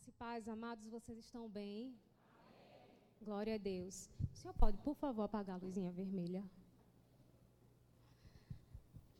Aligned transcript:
Graça 0.00 0.08
e 0.08 0.12
paz, 0.12 0.48
amados, 0.48 0.86
vocês 0.88 1.18
estão 1.18 1.46
bem? 1.46 1.94
Glória 3.20 3.56
a 3.56 3.58
Deus. 3.58 4.08
O 4.32 4.36
senhor 4.36 4.54
pode, 4.54 4.78
por 4.78 4.94
favor, 4.94 5.24
apagar 5.24 5.56
a 5.56 5.62
luzinha 5.62 5.92
vermelha? 5.92 6.42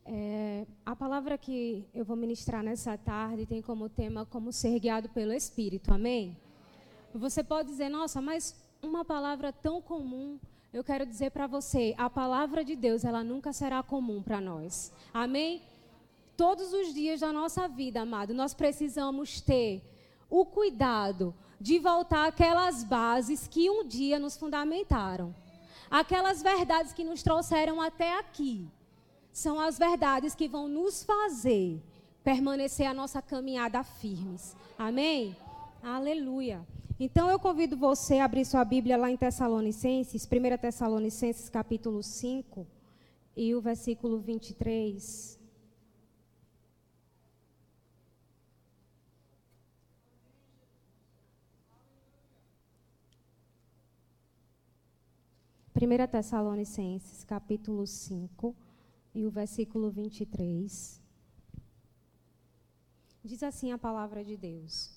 É, 0.03 0.65
a 0.83 0.95
palavra 0.95 1.37
que 1.37 1.85
eu 1.93 2.03
vou 2.03 2.15
ministrar 2.15 2.63
nessa 2.63 2.97
tarde 2.97 3.45
tem 3.45 3.61
como 3.61 3.89
tema 3.89 4.25
como 4.25 4.51
ser 4.51 4.79
guiado 4.79 5.07
pelo 5.09 5.33
Espírito, 5.33 5.93
amém? 5.93 6.35
Você 7.13 7.43
pode 7.43 7.69
dizer, 7.69 7.89
nossa, 7.89 8.19
mas 8.19 8.55
uma 8.81 9.05
palavra 9.05 9.53
tão 9.53 9.83
comum, 9.83 10.39
eu 10.73 10.83
quero 10.83 11.05
dizer 11.05 11.29
para 11.29 11.45
você, 11.45 11.93
a 11.95 12.09
palavra 12.09 12.65
de 12.65 12.75
Deus, 12.75 13.05
ela 13.05 13.23
nunca 13.23 13.53
será 13.53 13.83
comum 13.83 14.23
para 14.23 14.41
nós, 14.41 14.91
amém? 15.13 15.61
Todos 16.35 16.73
os 16.73 16.91
dias 16.91 17.19
da 17.19 17.31
nossa 17.31 17.67
vida, 17.67 18.01
amado, 18.01 18.33
nós 18.33 18.55
precisamos 18.55 19.41
ter 19.41 19.91
o 20.31 20.45
cuidado 20.45 21.35
de 21.59 21.77
voltar 21.77 22.27
àquelas 22.27 22.83
bases 22.83 23.47
que 23.47 23.69
um 23.69 23.85
dia 23.85 24.17
nos 24.17 24.37
fundamentaram. 24.37 25.35
Aquelas 25.91 26.41
verdades 26.41 26.93
que 26.93 27.03
nos 27.03 27.21
trouxeram 27.21 27.81
até 27.81 28.17
aqui. 28.17 28.67
São 29.31 29.59
as 29.59 29.77
verdades 29.77 30.33
que 30.33 30.47
vão 30.47 30.67
nos 30.67 31.03
fazer 31.03 31.83
permanecer 32.23 32.87
a 32.87 32.93
nossa 32.93 33.21
caminhada 33.21 33.83
firmes. 33.83 34.55
Amém? 34.77 35.35
Aleluia. 35.83 36.65
Então 36.99 37.29
eu 37.29 37.39
convido 37.39 37.75
você 37.75 38.19
a 38.19 38.25
abrir 38.25 38.45
sua 38.45 38.63
Bíblia 38.63 38.95
lá 38.95 39.09
em 39.09 39.17
Tessalonicenses, 39.17 40.25
1 40.25 40.57
Tessalonicenses 40.57 41.49
capítulo 41.49 42.01
5 42.01 42.65
e 43.35 43.53
o 43.55 43.61
versículo 43.61 44.19
23. 44.19 45.40
1 55.81 56.07
Tessalonicenses, 56.11 57.23
capítulo 57.23 57.87
5, 57.87 58.55
e 59.15 59.25
o 59.25 59.31
versículo 59.31 59.89
23. 59.89 61.01
Diz 63.23 63.41
assim 63.41 63.71
a 63.71 63.79
palavra 63.79 64.23
de 64.23 64.37
Deus: 64.37 64.91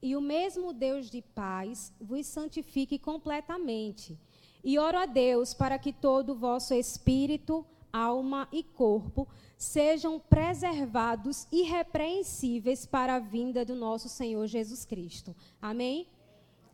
E 0.00 0.16
o 0.16 0.20
mesmo 0.22 0.72
Deus 0.72 1.10
de 1.10 1.20
paz 1.20 1.92
vos 2.00 2.26
santifique 2.26 2.98
completamente. 2.98 4.18
E 4.64 4.78
oro 4.78 4.96
a 4.96 5.04
Deus 5.04 5.52
para 5.52 5.78
que 5.78 5.92
todo 5.92 6.30
o 6.30 6.38
vosso 6.38 6.72
espírito, 6.72 7.66
alma 7.92 8.48
e 8.50 8.62
corpo 8.62 9.28
sejam 9.58 10.18
preservados 10.18 11.46
irrepreensíveis 11.52 12.86
para 12.86 13.16
a 13.16 13.20
vinda 13.20 13.62
do 13.62 13.74
nosso 13.74 14.08
Senhor 14.08 14.46
Jesus 14.46 14.86
Cristo. 14.86 15.36
Amém? 15.60 16.08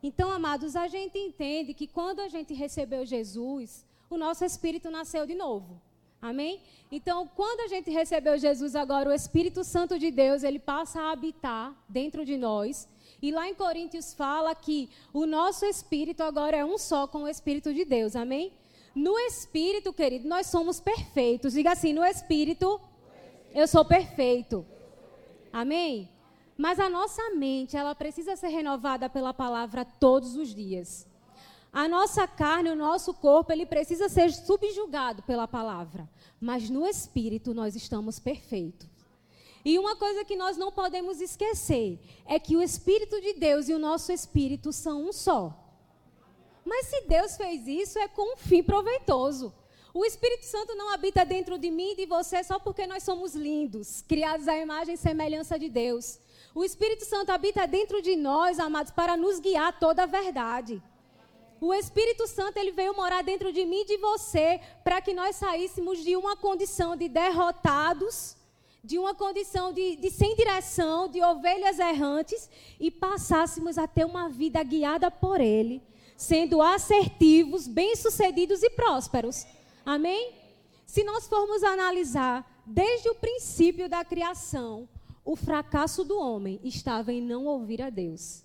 Então, 0.07 0.31
amados, 0.31 0.77
a 0.77 0.87
gente 0.87 1.17
entende 1.19 1.73
que 1.73 1.87
quando 1.87 2.21
a 2.21 2.29
gente 2.29 2.53
recebeu 2.53 3.07
Jesus, 3.07 3.87
o 4.11 4.19
nosso 4.19 4.45
espírito 4.45 4.91
nasceu 4.91 5.25
de 5.25 5.35
novo. 5.35 5.81
Amém? 6.21 6.61
Então, 6.93 7.27
quando 7.35 7.61
a 7.61 7.69
gente 7.69 7.91
recebeu 7.91 8.37
Jesus, 8.37 8.77
agora 8.77 9.09
o 9.09 9.13
Espírito 9.15 9.65
Santo 9.65 9.99
de 9.99 10.11
Deus, 10.11 10.43
ele 10.43 10.59
passa 10.59 11.01
a 11.01 11.13
habitar 11.13 11.75
dentro 11.89 12.23
de 12.23 12.37
nós. 12.37 12.87
E 13.23 13.33
lá 13.33 13.49
em 13.49 13.55
Coríntios 13.55 14.13
fala 14.13 14.55
que 14.55 14.91
o 15.11 15.25
nosso 15.25 15.65
espírito 15.65 16.23
agora 16.23 16.55
é 16.55 16.65
um 16.65 16.77
só 16.77 17.07
com 17.07 17.23
o 17.23 17.29
Espírito 17.29 17.73
de 17.73 17.87
Deus. 17.87 18.15
Amém? 18.15 18.53
No 18.95 19.19
espírito, 19.19 19.91
querido, 19.91 20.29
nós 20.29 20.49
somos 20.49 20.81
perfeitos. 20.81 21.55
Diga 21.55 21.73
assim: 21.73 21.95
no 21.95 22.05
espírito, 22.05 22.79
eu 23.55 23.67
sou 23.67 23.87
perfeito. 23.87 24.67
Amém? 25.51 26.11
Mas 26.57 26.79
a 26.79 26.89
nossa 26.89 27.31
mente, 27.31 27.77
ela 27.77 27.95
precisa 27.95 28.37
ser 28.37 28.49
renovada 28.49 29.09
pela 29.09 29.35
palavra 29.35 29.85
todos 29.85 30.37
os 30.37 30.55
dias. 30.55 31.07
A 31.73 31.89
nossa 31.89 32.29
carne, 32.29 32.71
o 32.71 32.77
nosso 32.77 33.13
corpo, 33.13 33.53
ele 33.53 33.67
precisa 33.67 34.09
ser 34.09 34.33
subjugado 34.33 35.23
pela 35.25 35.49
palavra. 35.49 36.09
Mas 36.41 36.71
no 36.71 36.87
espírito 36.87 37.53
nós 37.53 37.75
estamos 37.75 38.21
perfeitos. 38.21 38.89
E 39.65 39.79
uma 39.79 39.97
coisa 39.97 40.25
que 40.25 40.37
nós 40.37 40.57
não 40.57 40.71
podemos 40.71 41.21
esquecer 41.21 41.99
é 42.27 42.39
que 42.39 42.55
o 42.55 42.63
Espírito 42.63 43.19
de 43.19 43.33
Deus 43.33 43.69
e 43.69 43.73
o 43.73 43.79
nosso 43.79 44.13
espírito 44.13 44.71
são 44.73 45.09
um 45.09 45.13
só. 45.13 45.59
Mas 46.65 46.87
se 46.87 47.01
Deus 47.03 47.37
fez 47.37 47.67
isso, 47.67 47.99
é 47.99 48.07
com 48.07 48.35
um 48.35 48.37
fim 48.37 48.63
proveitoso. 48.63 49.55
O 49.95 50.05
Espírito 50.05 50.45
Santo 50.45 50.75
não 50.75 50.93
habita 50.93 51.25
dentro 51.25 51.59
de 51.59 51.71
mim 51.71 51.93
e 51.93 51.97
de 51.97 52.07
você 52.07 52.45
só 52.45 52.59
porque 52.59 52.87
nós 52.87 53.05
somos 53.05 53.35
lindos, 53.35 54.03
criados 54.03 54.49
à 54.49 54.59
imagem 54.59 54.95
e 54.95 54.99
semelhança 54.99 55.59
de 55.59 55.71
Deus. 55.71 56.19
O 56.55 56.63
Espírito 56.63 57.05
Santo 57.05 57.31
habita 57.31 57.67
dentro 57.67 58.01
de 58.01 58.15
nós, 58.15 58.61
amados, 58.61 58.93
para 58.93 59.17
nos 59.17 59.41
guiar 59.41 59.77
toda 59.81 60.05
a 60.05 60.07
verdade. 60.07 60.81
O 61.61 61.75
Espírito 61.75 62.29
Santo 62.29 62.59
ele 62.59 62.71
veio 62.71 62.95
morar 62.95 63.25
dentro 63.25 63.53
de 63.53 63.65
mim 63.65 63.81
e 63.81 63.87
de 63.87 63.97
você 63.97 64.61
para 64.85 65.01
que 65.01 65.13
nós 65.13 65.35
saíssemos 65.35 65.99
de 66.05 66.17
uma 66.17 66.37
condição 66.37 66.95
de 66.95 67.09
derrotados, 67.09 68.37
de 68.85 68.99
uma 68.99 69.15
condição 69.17 69.73
de, 69.73 69.97
de, 69.97 70.11
sem 70.11 70.37
direção, 70.37 71.09
de 71.09 71.21
ovelhas 71.25 71.81
errantes 71.81 72.49
e 72.79 72.89
passássemos 72.89 73.77
a 73.77 73.89
ter 73.89 74.05
uma 74.05 74.29
vida 74.29 74.63
guiada 74.63 75.11
por 75.11 75.41
Ele, 75.41 75.83
sendo 76.17 76.63
assertivos, 76.63 77.67
bem-sucedidos 77.67 78.63
e 78.63 78.71
prósperos. 78.71 79.45
Amém? 79.85 80.35
Se 80.87 81.03
nós 81.03 81.27
formos 81.27 81.65
analisar 81.65 82.49
desde 82.65 83.09
o 83.09 83.15
princípio 83.15 83.89
da 83.89 84.05
criação, 84.05 84.89
o 85.25 85.35
fracasso 85.35 86.05
do 86.05 86.19
homem 86.19 86.61
estava 86.63 87.13
em 87.13 87.23
não 87.23 87.47
ouvir 87.47 87.81
a 87.81 87.91
Deus. 87.91 88.45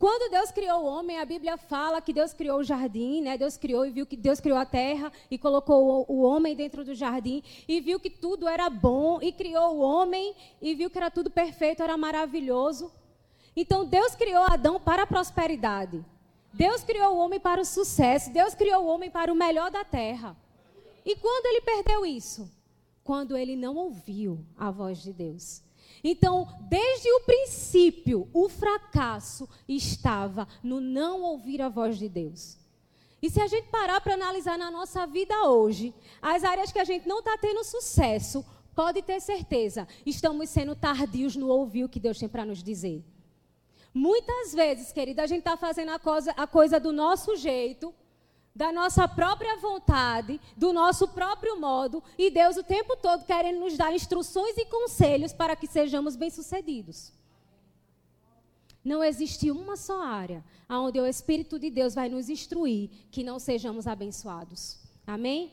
Quando 0.00 0.30
Deus 0.30 0.50
criou 0.50 0.82
o 0.82 0.86
homem, 0.86 1.18
a 1.18 1.26
Bíblia 1.26 1.58
fala 1.58 2.00
que 2.00 2.12
Deus 2.12 2.32
criou 2.32 2.60
o 2.60 2.64
jardim, 2.64 3.20
né? 3.20 3.36
Deus 3.36 3.58
criou 3.58 3.84
e 3.84 3.90
viu 3.90 4.06
que 4.06 4.16
Deus 4.16 4.40
criou 4.40 4.56
a 4.56 4.64
terra 4.64 5.12
e 5.30 5.36
colocou 5.36 6.06
o, 6.08 6.14
o 6.16 6.22
homem 6.22 6.56
dentro 6.56 6.82
do 6.82 6.94
jardim 6.94 7.42
e 7.68 7.80
viu 7.82 8.00
que 8.00 8.08
tudo 8.08 8.48
era 8.48 8.70
bom 8.70 9.20
e 9.20 9.30
criou 9.30 9.76
o 9.76 9.80
homem 9.80 10.34
e 10.60 10.74
viu 10.74 10.88
que 10.88 10.96
era 10.96 11.10
tudo 11.10 11.30
perfeito, 11.30 11.82
era 11.82 11.98
maravilhoso. 11.98 12.90
Então 13.54 13.84
Deus 13.84 14.14
criou 14.14 14.42
Adão 14.44 14.80
para 14.80 15.02
a 15.02 15.06
prosperidade. 15.06 16.02
Deus 16.50 16.82
criou 16.82 17.14
o 17.14 17.18
homem 17.18 17.38
para 17.38 17.60
o 17.60 17.64
sucesso, 17.64 18.32
Deus 18.32 18.54
criou 18.54 18.84
o 18.84 18.86
homem 18.86 19.10
para 19.10 19.30
o 19.30 19.36
melhor 19.36 19.70
da 19.70 19.84
terra. 19.84 20.34
E 21.04 21.14
quando 21.14 21.44
ele 21.44 21.60
perdeu 21.60 22.06
isso? 22.06 22.50
Quando 23.04 23.36
ele 23.36 23.54
não 23.54 23.76
ouviu 23.76 24.42
a 24.56 24.70
voz 24.70 25.02
de 25.02 25.12
Deus. 25.12 25.62
Então, 26.02 26.48
desde 26.68 27.10
o 27.12 27.20
princípio, 27.20 28.28
o 28.32 28.48
fracasso 28.48 29.48
estava 29.68 30.48
no 30.62 30.80
não 30.80 31.22
ouvir 31.22 31.60
a 31.60 31.68
voz 31.68 31.98
de 31.98 32.08
Deus. 32.08 32.58
E 33.22 33.28
se 33.28 33.40
a 33.40 33.46
gente 33.46 33.68
parar 33.68 34.00
para 34.00 34.14
analisar 34.14 34.56
na 34.56 34.70
nossa 34.70 35.06
vida 35.06 35.34
hoje, 35.44 35.94
as 36.22 36.42
áreas 36.42 36.72
que 36.72 36.78
a 36.78 36.84
gente 36.84 37.06
não 37.06 37.18
está 37.18 37.36
tendo 37.36 37.62
sucesso, 37.62 38.44
pode 38.74 39.02
ter 39.02 39.20
certeza, 39.20 39.86
estamos 40.06 40.48
sendo 40.48 40.74
tardios 40.74 41.36
no 41.36 41.48
ouvir 41.48 41.84
o 41.84 41.88
que 41.88 42.00
Deus 42.00 42.18
tem 42.18 42.28
para 42.28 42.46
nos 42.46 42.62
dizer. 42.62 43.04
Muitas 43.92 44.54
vezes, 44.54 44.92
querida, 44.92 45.22
a 45.22 45.26
gente 45.26 45.40
está 45.40 45.56
fazendo 45.56 45.90
a 45.90 45.98
coisa, 45.98 46.30
a 46.32 46.46
coisa 46.46 46.80
do 46.80 46.92
nosso 46.92 47.36
jeito, 47.36 47.92
da 48.54 48.72
nossa 48.72 49.06
própria 49.06 49.56
vontade, 49.56 50.40
do 50.56 50.72
nosso 50.72 51.08
próprio 51.08 51.58
modo, 51.58 52.02
e 52.18 52.30
Deus 52.30 52.56
o 52.56 52.62
tempo 52.62 52.96
todo 52.96 53.24
querendo 53.24 53.60
nos 53.60 53.76
dar 53.76 53.94
instruções 53.94 54.56
e 54.56 54.64
conselhos 54.66 55.32
para 55.32 55.56
que 55.56 55.66
sejamos 55.66 56.16
bem-sucedidos. 56.16 57.12
Não 58.84 59.04
existe 59.04 59.50
uma 59.50 59.76
só 59.76 60.02
área 60.02 60.44
onde 60.68 60.98
o 60.98 61.06
Espírito 61.06 61.58
de 61.58 61.70
Deus 61.70 61.94
vai 61.94 62.08
nos 62.08 62.28
instruir 62.28 62.90
que 63.10 63.22
não 63.22 63.38
sejamos 63.38 63.86
abençoados. 63.86 64.78
Amém? 65.06 65.52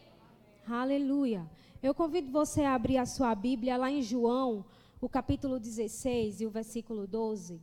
Aleluia. 0.67 1.49
Eu 1.81 1.93
convido 1.93 2.31
você 2.31 2.63
a 2.63 2.73
abrir 2.73 2.97
a 2.97 3.05
sua 3.05 3.33
Bíblia 3.35 3.77
lá 3.77 3.91
em 3.91 4.01
João, 4.01 4.65
o 4.99 5.09
capítulo 5.09 5.59
16 5.59 6.41
e 6.41 6.45
o 6.45 6.49
versículo 6.49 7.05
12. 7.05 7.61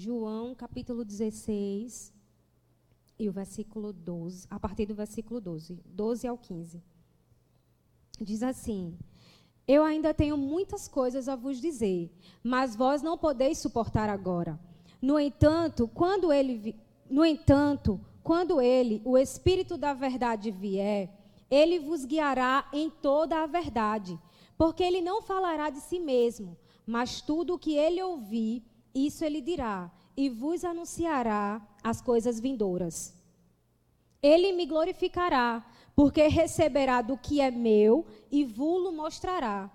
João 0.00 0.54
capítulo 0.54 1.04
16 1.04 2.14
e 3.18 3.28
o 3.28 3.32
versículo 3.32 3.92
12, 3.92 4.46
a 4.48 4.60
partir 4.60 4.86
do 4.86 4.94
versículo 4.94 5.40
12, 5.40 5.82
12 5.84 6.28
ao 6.28 6.38
15. 6.38 6.80
Diz 8.20 8.44
assim: 8.44 8.96
Eu 9.66 9.82
ainda 9.82 10.14
tenho 10.14 10.36
muitas 10.36 10.86
coisas 10.86 11.28
a 11.28 11.34
vos 11.34 11.60
dizer, 11.60 12.16
mas 12.44 12.76
vós 12.76 13.02
não 13.02 13.18
podeis 13.18 13.58
suportar 13.58 14.08
agora. 14.08 14.56
No 15.02 15.18
entanto, 15.18 15.88
quando 15.88 16.32
ele 16.32 16.76
no 17.10 17.24
entanto, 17.24 18.00
quando 18.22 18.60
ele, 18.60 19.02
o 19.04 19.18
espírito 19.18 19.76
da 19.76 19.94
verdade 19.94 20.52
vier, 20.52 21.12
ele 21.50 21.80
vos 21.80 22.04
guiará 22.04 22.68
em 22.72 22.88
toda 22.88 23.42
a 23.42 23.46
verdade, 23.46 24.16
porque 24.56 24.84
ele 24.84 25.00
não 25.00 25.22
falará 25.22 25.70
de 25.70 25.80
si 25.80 25.98
mesmo, 25.98 26.56
mas 26.86 27.20
tudo 27.20 27.54
o 27.54 27.58
que 27.58 27.74
ele 27.74 28.00
ouvir, 28.00 28.62
isso 28.94 29.24
ele 29.24 29.40
dirá, 29.40 29.90
e 30.16 30.28
vos 30.28 30.64
anunciará 30.64 31.60
as 31.82 32.00
coisas 32.00 32.40
vindouras. 32.40 33.14
Ele 34.22 34.52
me 34.52 34.66
glorificará, 34.66 35.64
porque 35.94 36.26
receberá 36.26 37.02
do 37.02 37.16
que 37.16 37.40
é 37.40 37.50
meu 37.50 38.06
e 38.30 38.44
vulo 38.44 38.92
mostrará. 38.92 39.70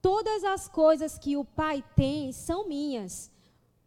Todas 0.00 0.44
as 0.44 0.68
coisas 0.68 1.18
que 1.18 1.36
o 1.36 1.44
Pai 1.44 1.82
tem 1.96 2.32
são 2.32 2.68
minhas. 2.68 3.30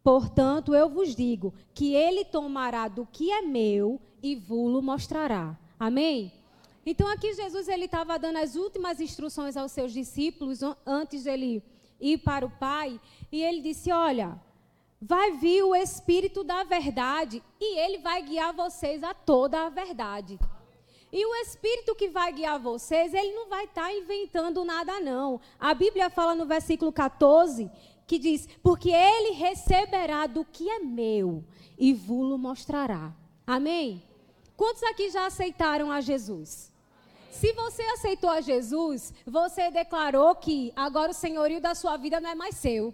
Portanto, 0.02 0.74
eu 0.74 0.88
vos 0.88 1.14
digo 1.14 1.52
que 1.74 1.94
ele 1.94 2.24
tomará 2.24 2.88
do 2.88 3.06
que 3.06 3.30
é 3.30 3.42
meu 3.42 4.00
e 4.22 4.34
vulo 4.34 4.82
mostrará. 4.82 5.58
Amém? 5.78 6.32
Então 6.84 7.06
aqui 7.08 7.34
Jesus 7.34 7.68
ele 7.68 7.84
estava 7.84 8.18
dando 8.18 8.38
as 8.38 8.56
últimas 8.56 9.00
instruções 9.00 9.56
aos 9.56 9.72
seus 9.72 9.92
discípulos 9.92 10.60
antes 10.86 11.24
de 11.24 11.30
ele 11.30 11.62
ir 12.00 12.18
para 12.18 12.46
o 12.46 12.50
Pai, 12.50 13.00
e 13.30 13.42
ele 13.42 13.60
disse: 13.60 13.92
"Olha, 13.92 14.40
vai 15.00 15.32
vir 15.32 15.62
o 15.62 15.74
espírito 15.74 16.42
da 16.42 16.64
verdade 16.64 17.42
e 17.60 17.78
ele 17.78 17.98
vai 17.98 18.22
guiar 18.22 18.52
vocês 18.52 19.02
a 19.02 19.14
toda 19.14 19.66
a 19.66 19.68
verdade." 19.68 20.38
E 21.10 21.24
o 21.24 21.34
Espírito 21.36 21.94
que 21.94 22.08
vai 22.08 22.32
guiar 22.32 22.58
vocês, 22.58 23.14
ele 23.14 23.32
não 23.32 23.48
vai 23.48 23.64
estar 23.64 23.84
tá 23.84 23.92
inventando 23.92 24.62
nada, 24.62 25.00
não. 25.00 25.40
A 25.58 25.72
Bíblia 25.72 26.10
fala 26.10 26.34
no 26.34 26.44
versículo 26.44 26.92
14 26.92 27.70
que 28.06 28.18
diz: 28.18 28.48
Porque 28.62 28.90
ele 28.90 29.32
receberá 29.32 30.26
do 30.26 30.44
que 30.44 30.68
é 30.68 30.80
meu 30.80 31.44
e 31.78 31.94
vulo 31.94 32.36
mostrará. 32.36 33.14
Amém? 33.46 34.02
Quantos 34.56 34.82
aqui 34.82 35.08
já 35.10 35.26
aceitaram 35.26 35.90
a 35.90 36.00
Jesus? 36.00 36.72
Se 37.30 37.52
você 37.52 37.82
aceitou 37.82 38.28
a 38.28 38.40
Jesus, 38.40 39.14
você 39.24 39.70
declarou 39.70 40.34
que 40.34 40.72
agora 40.74 41.12
o 41.12 41.14
senhorio 41.14 41.60
da 41.60 41.74
sua 41.74 41.96
vida 41.96 42.20
não 42.20 42.30
é 42.30 42.34
mais 42.34 42.56
seu. 42.56 42.92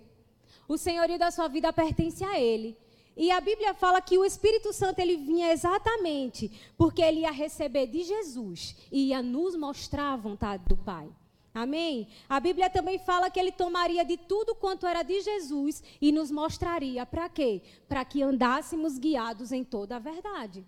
O 0.68 0.76
senhorio 0.76 1.18
da 1.18 1.30
sua 1.30 1.48
vida 1.48 1.72
pertence 1.72 2.24
a 2.24 2.38
Ele. 2.40 2.76
E 3.16 3.30
a 3.30 3.40
Bíblia 3.40 3.74
fala 3.74 4.00
que 4.00 4.18
o 4.18 4.24
Espírito 4.24 4.72
Santo 4.72 4.98
ele 4.98 5.16
vinha 5.16 5.52
exatamente 5.52 6.50
porque 6.76 7.00
ele 7.00 7.20
ia 7.20 7.30
receber 7.30 7.86
de 7.86 8.02
Jesus 8.02 8.76
e 8.90 9.08
ia 9.08 9.22
nos 9.22 9.54
mostrar 9.54 10.12
a 10.12 10.16
vontade 10.16 10.64
do 10.66 10.76
Pai. 10.76 11.08
Amém? 11.54 12.08
A 12.28 12.40
Bíblia 12.40 12.68
também 12.68 12.98
fala 12.98 13.30
que 13.30 13.38
ele 13.38 13.52
tomaria 13.52 14.04
de 14.04 14.16
tudo 14.16 14.56
quanto 14.56 14.84
era 14.84 15.04
de 15.04 15.20
Jesus 15.20 15.84
e 16.00 16.10
nos 16.10 16.28
mostraria 16.28 17.06
para 17.06 17.28
quê? 17.28 17.62
Para 17.88 18.04
que 18.04 18.24
andássemos 18.24 18.98
guiados 18.98 19.52
em 19.52 19.62
toda 19.62 19.94
a 19.94 20.00
verdade. 20.00 20.66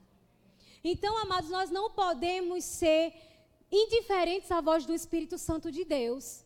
Então, 0.84 1.19
amados, 1.19 1.50
nós 1.50 1.69
não 1.69 1.90
podemos 1.90 2.64
ser 2.64 3.12
indiferentes 3.72 4.52
à 4.52 4.60
voz 4.60 4.87
do 4.87 4.94
Espírito 4.94 5.37
Santo 5.37 5.72
de 5.72 5.84
Deus. 5.84 6.45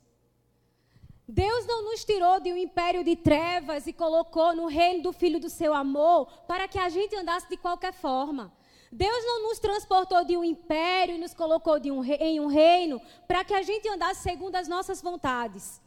Deus 1.31 1.65
não 1.65 1.85
nos 1.85 2.05
tirou 2.05 2.41
de 2.41 2.53
um 2.53 2.57
império 2.57 3.05
de 3.05 3.15
trevas 3.15 3.87
e 3.87 3.93
colocou 3.93 4.55
no 4.55 4.67
reino 4.67 5.05
do 5.05 5.13
Filho 5.13 5.39
do 5.39 5.49
seu 5.49 5.73
amor 5.73 6.27
para 6.49 6.67
que 6.67 6.77
a 6.79 6.89
gente 6.89 7.15
andasse 7.15 7.49
de 7.49 7.57
qualquer 7.57 7.93
forma. 7.93 8.53
Deus 8.91 9.25
não 9.25 9.45
nos 9.45 9.61
transportou 9.61 10.25
de 10.25 10.37
um 10.37 10.43
império 10.43 11.15
e 11.15 11.19
nos 11.19 11.33
colocou 11.33 11.77
um 11.77 12.03
em 12.05 12.41
um 12.41 12.49
reino 12.49 13.01
para 13.29 13.45
que 13.45 13.55
a 13.55 13.63
gente 13.63 13.89
andasse 13.89 14.25
segundo 14.25 14.57
as 14.57 14.67
nossas 14.67 15.01
vontades. 15.01 15.81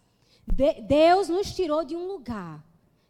De 0.47 0.81
Deus 0.81 1.27
nos 1.27 1.53
tirou 1.53 1.83
de 1.83 1.93
um 1.93 2.07
lugar 2.07 2.63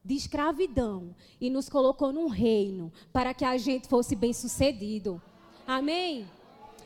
de 0.03 0.15
escravidão 0.15 1.15
e 1.39 1.51
nos 1.51 1.69
colocou 1.69 2.11
num 2.11 2.27
reino 2.27 2.91
para 3.11 3.35
que 3.35 3.45
a 3.45 3.57
gente 3.57 3.87
fosse 3.87 4.15
bem-sucedido. 4.15 5.21
Amém? 5.67 6.27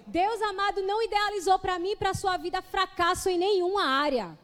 Deus 0.05 0.41
amado 0.41 0.81
não 0.81 1.01
idealizou 1.01 1.57
para 1.57 1.79
mim 1.79 1.91
e 1.91 1.95
para 1.95 2.09
a 2.09 2.13
sua 2.13 2.35
vida 2.35 2.61
fracasso 2.61 3.29
em 3.29 3.37
nenhuma 3.37 3.85
área. 3.85 4.37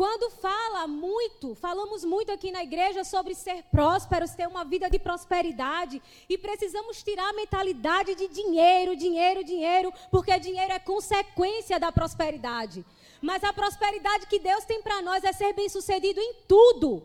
Quando 0.00 0.30
fala 0.30 0.86
muito, 0.86 1.54
falamos 1.54 2.06
muito 2.06 2.32
aqui 2.32 2.50
na 2.50 2.62
igreja 2.62 3.04
sobre 3.04 3.34
ser 3.34 3.64
prósperos, 3.64 4.30
ter 4.30 4.48
uma 4.48 4.64
vida 4.64 4.88
de 4.88 4.98
prosperidade, 4.98 6.00
e 6.26 6.38
precisamos 6.38 7.02
tirar 7.02 7.28
a 7.28 7.34
mentalidade 7.34 8.14
de 8.14 8.26
dinheiro, 8.28 8.96
dinheiro, 8.96 9.44
dinheiro, 9.44 9.92
porque 10.10 10.38
dinheiro 10.38 10.72
é 10.72 10.78
consequência 10.78 11.78
da 11.78 11.92
prosperidade. 11.92 12.82
Mas 13.20 13.44
a 13.44 13.52
prosperidade 13.52 14.24
que 14.24 14.38
Deus 14.38 14.64
tem 14.64 14.80
para 14.80 15.02
nós 15.02 15.22
é 15.22 15.34
ser 15.34 15.52
bem-sucedido 15.52 16.18
em 16.18 16.32
tudo. 16.48 17.02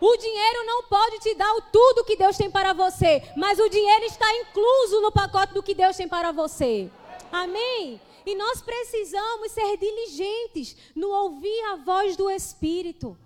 O 0.00 0.16
dinheiro 0.16 0.64
não 0.64 0.84
pode 0.84 1.18
te 1.18 1.34
dar 1.34 1.52
o 1.56 1.60
tudo 1.70 2.06
que 2.06 2.16
Deus 2.16 2.34
tem 2.34 2.50
para 2.50 2.72
você, 2.72 3.22
mas 3.36 3.58
o 3.58 3.68
dinheiro 3.68 4.06
está 4.06 4.24
incluso 4.36 5.02
no 5.02 5.12
pacote 5.12 5.52
do 5.52 5.62
que 5.62 5.74
Deus 5.74 5.98
tem 5.98 6.08
para 6.08 6.32
você. 6.32 6.90
Amém? 7.30 8.00
E 8.24 8.34
nós 8.34 8.60
precisamos 8.60 9.52
ser 9.52 9.76
diligentes 9.76 10.76
no 10.94 11.08
ouvir 11.08 11.60
a 11.72 11.76
voz 11.76 12.16
do 12.16 12.30
Espírito. 12.30 13.16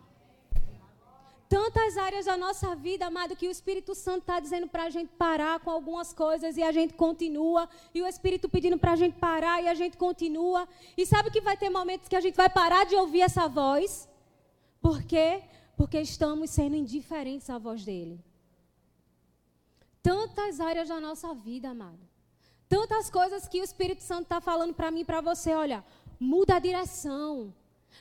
Tantas 1.49 1.97
áreas 1.97 2.25
da 2.27 2.37
nossa 2.37 2.75
vida, 2.75 3.07
amado, 3.07 3.37
que 3.37 3.47
o 3.47 3.51
Espírito 3.51 3.95
Santo 3.95 4.23
está 4.23 4.41
dizendo 4.41 4.67
para 4.67 4.85
a 4.85 4.91
gente 4.91 5.13
parar 5.13 5.61
com 5.61 5.71
algumas 5.71 6.13
coisas 6.13 6.57
e 6.57 6.63
a 6.63 6.73
gente 6.73 6.95
continua. 6.95 7.69
E 7.95 8.03
o 8.03 8.07
Espírito 8.07 8.49
pedindo 8.49 8.79
para 8.79 8.93
a 8.93 8.97
gente 8.97 9.19
parar 9.19 9.63
e 9.63 9.69
a 9.69 9.75
gente 9.75 9.97
continua. 9.97 10.67
E 10.97 11.07
sabe 11.07 11.31
que 11.31 11.41
vai 11.41 11.57
ter 11.57 11.71
momentos 11.71 12.09
que 12.09 12.17
a 12.17 12.21
gente 12.21 12.35
vai 12.35 12.49
parar 12.49 12.85
de 12.87 12.97
ouvir 12.97 13.21
essa 13.21 13.47
voz? 13.47 14.09
Por 14.81 15.03
quê? 15.05 15.43
Porque 15.77 16.01
estamos 16.01 16.51
sendo 16.51 16.77
indiferentes 16.77 17.49
à 17.49 17.59
voz 17.59 17.85
dele. 17.85 18.19
Tantas 20.03 20.61
áreas 20.61 20.89
da 20.89 21.01
nossa 21.01 21.35
vida, 21.35 21.71
amado. 21.71 22.14
Tantas 22.69 23.11
coisas 23.11 23.47
que 23.47 23.61
o 23.61 23.65
Espírito 23.65 24.03
Santo 24.03 24.25
está 24.25 24.41
falando 24.41 24.75
para 24.75 24.91
mim 24.91 25.01
e 25.01 25.05
para 25.05 25.21
você. 25.21 25.55
Olha, 25.55 25.85
muda 26.19 26.57
a 26.57 26.59
direção. 26.59 27.55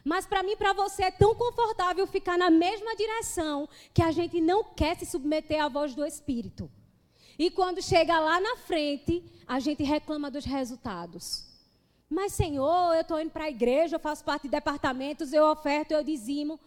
Mas 0.04 0.26
para 0.26 0.44
mim 0.44 0.52
e 0.52 0.58
para 0.58 0.74
você 0.74 1.04
é 1.04 1.12
tão 1.12 1.36
confortável 1.36 2.08
ficar 2.08 2.38
na 2.38 2.50
mesma 2.50 2.96
direção 2.96 3.68
que 3.94 4.02
a 4.02 4.12
gente 4.12 4.42
não 4.42 4.64
quer 4.64 4.98
se 4.98 5.06
submeter 5.06 5.64
à 5.64 5.70
voz 5.70 5.94
do 5.94 6.06
Espírito. 6.06 6.72
E 7.38 7.50
quando 7.50 7.82
chega 7.82 8.20
lá 8.20 8.40
na 8.40 8.58
frente, 8.58 9.24
a 9.48 9.60
gente 9.60 9.84
reclama 9.84 10.30
dos 10.30 10.46
resultados. 10.46 11.48
Mas, 12.10 12.34
Senhor, 12.34 12.94
eu 12.94 13.02
estou 13.02 13.20
indo 13.20 13.32
para 13.32 13.46
a 13.46 13.50
igreja, 13.50 13.96
eu 13.96 14.00
faço 14.00 14.24
parte 14.24 14.44
de 14.44 14.50
departamentos, 14.50 15.34
eu 15.34 15.46
oferto, 15.46 15.92
eu 15.92 16.04
dizimo. 16.04 16.60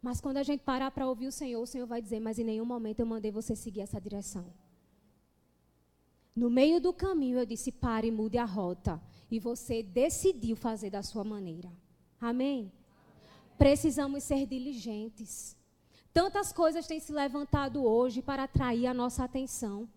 Mas 0.00 0.20
quando 0.20 0.38
a 0.38 0.42
gente 0.42 0.62
parar 0.62 0.90
para 0.90 1.06
ouvir 1.06 1.28
o 1.28 1.32
Senhor, 1.32 1.62
o 1.62 1.66
Senhor 1.66 1.86
vai 1.86 2.02
dizer: 2.02 2.18
Mas 2.18 2.38
em 2.38 2.44
nenhum 2.44 2.64
momento 2.64 2.98
eu 2.98 3.06
mandei 3.06 3.30
você 3.30 3.54
seguir 3.54 3.82
essa 3.82 4.00
direção. 4.00 4.52
No 6.34 6.48
meio 6.48 6.80
do 6.80 6.92
caminho 6.92 7.38
eu 7.38 7.46
disse: 7.46 7.70
pare 7.70 8.10
mude 8.10 8.38
a 8.38 8.44
rota. 8.44 9.00
E 9.30 9.38
você 9.38 9.82
decidiu 9.82 10.56
fazer 10.56 10.90
da 10.90 11.02
sua 11.02 11.24
maneira. 11.24 11.70
Amém? 12.20 12.70
Precisamos 13.56 14.24
ser 14.24 14.46
diligentes. 14.46 15.56
Tantas 16.12 16.52
coisas 16.52 16.86
têm 16.86 17.00
se 17.00 17.12
levantado 17.12 17.82
hoje 17.82 18.20
para 18.20 18.44
atrair 18.44 18.86
a 18.86 18.92
nossa 18.92 19.24
atenção. 19.24 19.88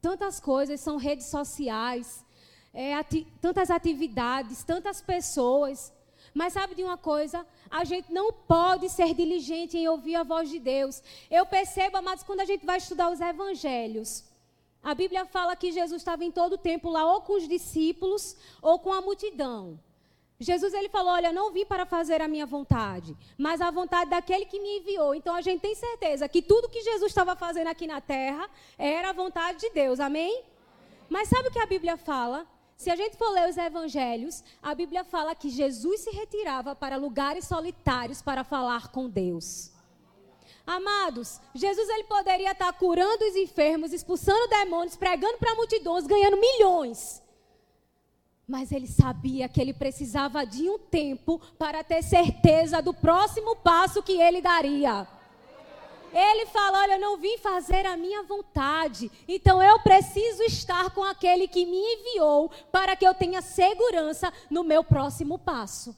Tantas 0.00 0.40
coisas 0.40 0.80
são 0.80 0.96
redes 0.96 1.26
sociais, 1.26 2.24
é, 2.72 2.94
ati 2.94 3.26
tantas 3.40 3.70
atividades, 3.70 4.62
tantas 4.64 5.02
pessoas. 5.02 5.92
Mas 6.32 6.52
sabe 6.52 6.74
de 6.74 6.82
uma 6.82 6.96
coisa? 6.96 7.46
A 7.70 7.84
gente 7.84 8.12
não 8.12 8.32
pode 8.32 8.88
ser 8.88 9.14
diligente 9.14 9.76
em 9.76 9.88
ouvir 9.88 10.16
a 10.16 10.22
voz 10.22 10.48
de 10.48 10.58
Deus. 10.58 11.02
Eu 11.30 11.44
percebo, 11.44 11.98
amados, 11.98 12.24
quando 12.24 12.40
a 12.40 12.44
gente 12.44 12.64
vai 12.64 12.78
estudar 12.78 13.10
os 13.10 13.20
evangelhos, 13.20 14.24
a 14.86 14.94
Bíblia 14.94 15.26
fala 15.26 15.56
que 15.56 15.72
Jesus 15.72 16.00
estava 16.00 16.24
em 16.24 16.30
todo 16.30 16.52
o 16.52 16.58
tempo 16.58 16.88
lá, 16.88 17.04
ou 17.12 17.20
com 17.20 17.32
os 17.32 17.48
discípulos, 17.48 18.36
ou 18.62 18.78
com 18.78 18.92
a 18.92 19.00
multidão. 19.00 19.80
Jesus 20.38 20.72
ele 20.72 20.88
falou: 20.88 21.12
Olha, 21.12 21.32
não 21.32 21.50
vim 21.52 21.66
para 21.66 21.84
fazer 21.84 22.22
a 22.22 22.28
minha 22.28 22.46
vontade, 22.46 23.16
mas 23.36 23.60
a 23.60 23.68
vontade 23.68 24.10
daquele 24.10 24.46
que 24.46 24.60
me 24.60 24.78
enviou. 24.78 25.12
Então 25.12 25.34
a 25.34 25.40
gente 25.40 25.60
tem 25.60 25.74
certeza 25.74 26.28
que 26.28 26.40
tudo 26.40 26.68
que 26.68 26.82
Jesus 26.82 27.10
estava 27.10 27.34
fazendo 27.34 27.66
aqui 27.66 27.84
na 27.84 28.00
terra 28.00 28.48
era 28.78 29.10
a 29.10 29.12
vontade 29.12 29.58
de 29.58 29.70
Deus. 29.70 29.98
Amém? 29.98 30.44
Mas 31.08 31.28
sabe 31.30 31.48
o 31.48 31.50
que 31.50 31.58
a 31.58 31.66
Bíblia 31.66 31.96
fala? 31.96 32.46
Se 32.76 32.88
a 32.88 32.94
gente 32.94 33.16
for 33.16 33.30
ler 33.30 33.50
os 33.50 33.56
evangelhos, 33.56 34.44
a 34.62 34.72
Bíblia 34.72 35.02
fala 35.02 35.34
que 35.34 35.50
Jesus 35.50 36.02
se 36.02 36.10
retirava 36.10 36.76
para 36.76 36.96
lugares 36.96 37.44
solitários 37.44 38.22
para 38.22 38.44
falar 38.44 38.92
com 38.92 39.08
Deus. 39.08 39.72
Amados, 40.66 41.40
Jesus 41.54 41.88
ele 41.88 42.04
poderia 42.04 42.50
estar 42.50 42.72
curando 42.72 43.24
os 43.24 43.36
enfermos, 43.36 43.92
expulsando 43.92 44.48
demônios, 44.48 44.96
pregando 44.96 45.38
para 45.38 45.54
multidões, 45.54 46.06
ganhando 46.06 46.36
milhões. 46.36 47.22
Mas 48.48 48.72
ele 48.72 48.88
sabia 48.88 49.48
que 49.48 49.60
ele 49.60 49.72
precisava 49.72 50.44
de 50.44 50.68
um 50.68 50.78
tempo 50.78 51.40
para 51.56 51.84
ter 51.84 52.02
certeza 52.02 52.82
do 52.82 52.92
próximo 52.92 53.54
passo 53.54 54.02
que 54.02 54.20
ele 54.20 54.40
daria. 54.40 55.06
Ele 56.12 56.46
fala: 56.46 56.80
Olha, 56.80 56.94
eu 56.94 57.00
não 57.00 57.16
vim 57.16 57.38
fazer 57.38 57.86
a 57.86 57.96
minha 57.96 58.22
vontade, 58.24 59.10
então 59.28 59.62
eu 59.62 59.78
preciso 59.80 60.42
estar 60.44 60.90
com 60.90 61.04
aquele 61.04 61.46
que 61.46 61.64
me 61.64 61.76
enviou 61.76 62.50
para 62.72 62.96
que 62.96 63.06
eu 63.06 63.14
tenha 63.14 63.40
segurança 63.40 64.32
no 64.50 64.64
meu 64.64 64.82
próximo 64.82 65.38
passo. 65.38 65.94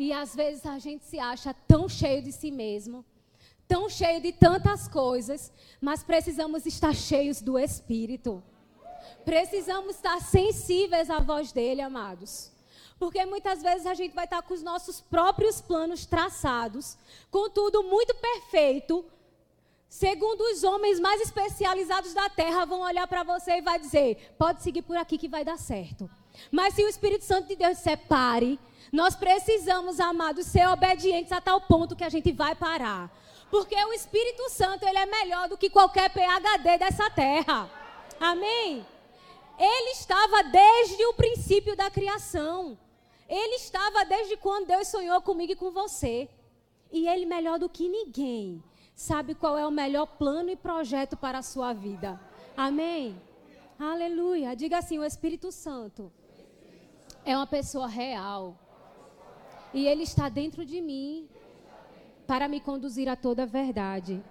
E 0.00 0.14
às 0.14 0.34
vezes 0.34 0.64
a 0.64 0.78
gente 0.78 1.04
se 1.04 1.18
acha 1.18 1.52
tão 1.68 1.86
cheio 1.86 2.22
de 2.22 2.32
si 2.32 2.50
mesmo, 2.50 3.04
tão 3.68 3.86
cheio 3.86 4.18
de 4.18 4.32
tantas 4.32 4.88
coisas, 4.88 5.52
mas 5.78 6.02
precisamos 6.02 6.64
estar 6.64 6.94
cheios 6.94 7.42
do 7.42 7.58
Espírito. 7.58 8.42
Precisamos 9.26 9.96
estar 9.96 10.18
sensíveis 10.22 11.10
à 11.10 11.18
voz 11.18 11.52
dele, 11.52 11.82
amados. 11.82 12.50
Porque 12.98 13.26
muitas 13.26 13.62
vezes 13.62 13.86
a 13.86 13.92
gente 13.92 14.14
vai 14.14 14.24
estar 14.24 14.40
com 14.40 14.54
os 14.54 14.62
nossos 14.62 15.02
próprios 15.02 15.60
planos 15.60 16.06
traçados, 16.06 16.96
com 17.30 17.50
tudo 17.50 17.82
muito 17.82 18.14
perfeito. 18.14 19.04
Segundo 19.86 20.40
os 20.40 20.64
homens 20.64 20.98
mais 20.98 21.20
especializados 21.20 22.14
da 22.14 22.30
terra 22.30 22.64
vão 22.64 22.80
olhar 22.80 23.06
para 23.06 23.22
você 23.22 23.58
e 23.58 23.60
vai 23.60 23.78
dizer: 23.78 24.34
"Pode 24.38 24.62
seguir 24.62 24.80
por 24.80 24.96
aqui 24.96 25.18
que 25.18 25.28
vai 25.28 25.44
dar 25.44 25.58
certo". 25.58 26.08
Mas 26.50 26.72
se 26.72 26.82
o 26.82 26.88
Espírito 26.88 27.26
Santo 27.26 27.48
de 27.48 27.56
Deus 27.56 27.76
disser 27.76 27.98
pare, 28.08 28.58
nós 28.92 29.14
precisamos, 29.14 30.00
amados, 30.00 30.46
ser 30.46 30.68
obedientes 30.68 31.32
a 31.32 31.40
tal 31.40 31.60
ponto 31.60 31.94
que 31.94 32.04
a 32.04 32.08
gente 32.08 32.32
vai 32.32 32.54
parar. 32.54 33.10
Porque 33.50 33.74
o 33.74 33.92
Espírito 33.92 34.48
Santo, 34.50 34.86
ele 34.86 34.98
é 34.98 35.06
melhor 35.06 35.48
do 35.48 35.56
que 35.56 35.70
qualquer 35.70 36.10
PhD 36.10 36.78
dessa 36.78 37.10
terra. 37.10 37.70
Amém? 38.18 38.86
Ele 39.58 39.90
estava 39.90 40.42
desde 40.44 41.04
o 41.06 41.14
princípio 41.14 41.76
da 41.76 41.90
criação. 41.90 42.78
Ele 43.28 43.56
estava 43.56 44.04
desde 44.04 44.36
quando 44.36 44.66
Deus 44.66 44.88
sonhou 44.88 45.20
comigo 45.20 45.52
e 45.52 45.56
com 45.56 45.70
você. 45.70 46.28
E 46.90 47.06
Ele, 47.06 47.26
melhor 47.26 47.58
do 47.58 47.68
que 47.68 47.88
ninguém, 47.88 48.62
sabe 48.94 49.34
qual 49.34 49.56
é 49.56 49.66
o 49.66 49.70
melhor 49.70 50.06
plano 50.06 50.50
e 50.50 50.56
projeto 50.56 51.16
para 51.16 51.38
a 51.38 51.42
sua 51.42 51.72
vida. 51.72 52.20
Amém? 52.56 53.20
Aleluia. 53.78 54.56
Diga 54.56 54.78
assim: 54.78 54.98
o 54.98 55.04
Espírito 55.04 55.52
Santo 55.52 56.12
é 57.24 57.36
uma 57.36 57.46
pessoa 57.46 57.86
real. 57.86 58.56
E 59.72 59.86
Ele 59.86 60.02
está 60.02 60.28
dentro 60.28 60.64
de 60.64 60.80
mim 60.80 61.28
para 62.26 62.48
me 62.48 62.60
conduzir 62.60 63.08
a 63.08 63.16
toda 63.16 63.44
a 63.44 63.46
verdade. 63.46 64.22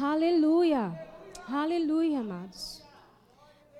Aleluia. 0.00 0.92
Aleluia, 1.48 2.20
amados. 2.20 2.82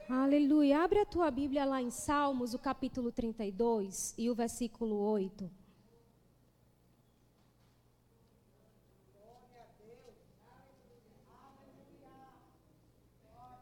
Aleluia. 0.08 0.82
Abre 0.82 0.99
a 0.99 1.06
tua 1.06 1.30
Bíblia 1.30 1.64
lá 1.64 1.80
em 1.80 1.90
Salmos, 1.90 2.52
o 2.54 2.58
capítulo 2.58 3.11
32 3.11 4.14
e 4.18 4.28
o 4.28 4.34
versículo 4.34 4.96
8. 4.96 5.50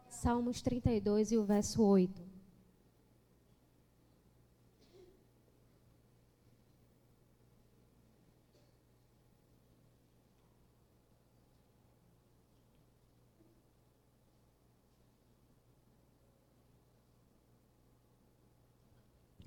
Salmos 0.09 0.61
32 0.61 1.31
e 1.31 1.37
o 1.37 1.43
verso 1.43 1.83
8. 1.83 2.30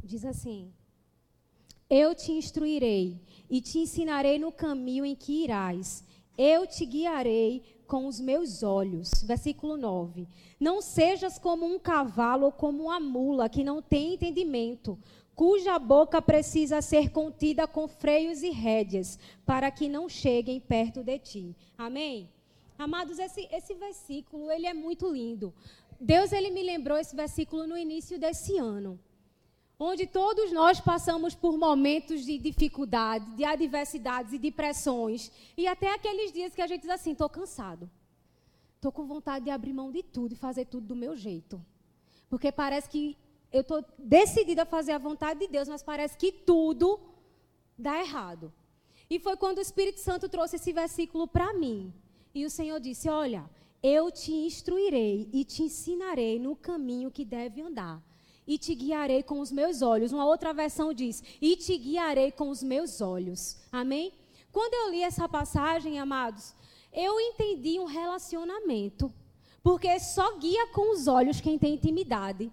Diz 0.05 0.25
assim: 0.25 0.73
Eu 1.89 2.15
te 2.15 2.33
instruirei 2.33 3.21
e 3.49 3.61
te 3.61 3.79
ensinarei 3.79 4.39
no 4.39 4.53
caminho 4.53 5.05
em 5.05 5.15
que 5.15 5.45
irás. 5.45 6.05
Eu 6.37 6.67
te 6.67 6.85
guiarei 6.85 7.63
com 7.87 8.07
os 8.07 8.21
meus 8.21 8.63
olhos. 8.63 9.11
Versículo 9.25 9.77
9. 9.77 10.27
Não 10.59 10.83
sejas 10.83 11.39
como 11.39 11.65
um 11.65 11.79
cavalo 11.79 12.47
ou 12.47 12.53
como 12.53 12.85
uma 12.85 13.01
mula 13.01 13.49
que 13.49 13.65
não 13.65 13.81
tem 13.81 14.15
entendimento, 14.15 14.99
cuja 15.35 15.79
boca 15.79 16.21
precisa 16.21 16.83
ser 16.83 17.11
contida 17.11 17.67
com 17.67 17.87
freios 17.87 18.43
e 18.43 18.51
rédeas, 18.51 19.19
para 19.47 19.71
que 19.71 19.89
não 19.89 20.09
cheguem 20.09 20.61
perto 20.61 21.03
de 21.03 21.19
ti. 21.19 21.57
Amém? 21.79 22.29
Amados, 22.77 23.19
esse, 23.19 23.49
esse 23.53 23.75
versículo, 23.75 24.51
ele 24.51 24.67
é 24.67 24.75
muito 24.75 25.09
lindo. 25.13 25.55
Deus, 26.01 26.33
ele 26.33 26.51
me 26.51 26.63
lembrou 26.63 26.99
esse 26.99 27.15
versículo 27.15 27.67
no 27.67 27.79
início 27.79 28.19
desse 28.19 28.59
ano 28.59 28.99
onde 29.79 30.07
todos 30.07 30.53
nós 30.53 30.81
passamos 30.81 31.35
por 31.35 31.59
momentos 31.59 32.25
de 32.25 32.39
dificuldade, 32.39 33.31
de 33.33 33.45
adversidades 33.45 34.33
e 34.33 34.39
depressões, 34.39 35.31
e 35.57 35.67
até 35.67 35.93
aqueles 35.93 36.33
dias 36.33 36.55
que 36.55 36.63
a 36.63 36.67
gente 36.67 36.83
diz 36.83 36.91
assim: 36.91 37.13
estou 37.13 37.29
cansado, 37.29 37.91
estou 38.77 38.93
com 38.93 39.07
vontade 39.07 39.47
de 39.47 39.51
abrir 39.51 39.73
mão 39.73 39.91
de 39.91 40.03
tudo 40.03 40.33
e 40.33 40.37
fazer 40.37 40.67
tudo 40.67 40.87
do 40.87 40.97
meu 40.97 41.17
jeito, 41.17 41.65
porque 42.29 42.53
parece 42.53 42.89
que 42.89 43.17
eu 43.53 43.61
estou 43.61 43.85
decidida 43.99 44.63
a 44.63 44.67
fazer 44.67 44.93
a 44.93 44.99
vontade 44.99 45.41
de 45.41 45.49
Deus, 45.49 45.69
mas 45.69 45.83
parece 45.83 46.17
que 46.17 46.33
tudo 46.33 47.01
dá 47.79 48.01
errado. 48.01 48.53
E 49.09 49.21
foi 49.21 49.37
quando 49.37 49.59
o 49.59 49.61
Espírito 49.61 50.01
Santo 50.01 50.29
trouxe 50.29 50.57
esse 50.57 50.73
versículo 50.73 51.29
para 51.29 51.53
mim, 51.53 51.93
e 52.35 52.45
o 52.45 52.51
Senhor 52.51 52.81
disse: 52.81 53.09
Olha, 53.09 53.49
eu 53.83 54.11
te 54.11 54.33
instruirei 54.33 55.29
e 55.33 55.45
te 55.45 55.63
ensinarei 55.63 56.39
no 56.39 56.57
caminho 56.57 57.11
que 57.11 57.25
deve 57.25 57.61
andar 57.61 58.03
e 58.47 58.59
te 58.59 58.75
guiarei 58.75 59.23
com 59.23 59.41
os 59.41 59.51
meus 59.51 59.83
olhos. 59.83 60.13
Uma 60.13 60.27
outra 60.27 60.53
versão 60.53 60.93
diz: 60.93 61.23
e 61.41 61.57
te 61.57 61.77
guiarei 61.77 62.31
com 62.31 62.51
os 62.51 62.63
meus 62.63 63.01
olhos. 63.01 63.59
Amém? 63.71 64.13
Quando 64.53 64.75
eu 64.75 64.91
li 64.91 65.03
essa 65.03 65.29
passagem, 65.29 65.99
amados, 65.99 66.55
eu 66.93 67.19
entendi 67.19 67.79
um 67.81 67.87
relacionamento. 67.87 69.13
Porque 69.63 69.99
só 69.99 70.37
guia 70.37 70.67
com 70.69 70.93
os 70.93 71.09
olhos 71.09 71.41
quem 71.41 71.59
tem 71.59 71.75
intimidade. 71.75 72.53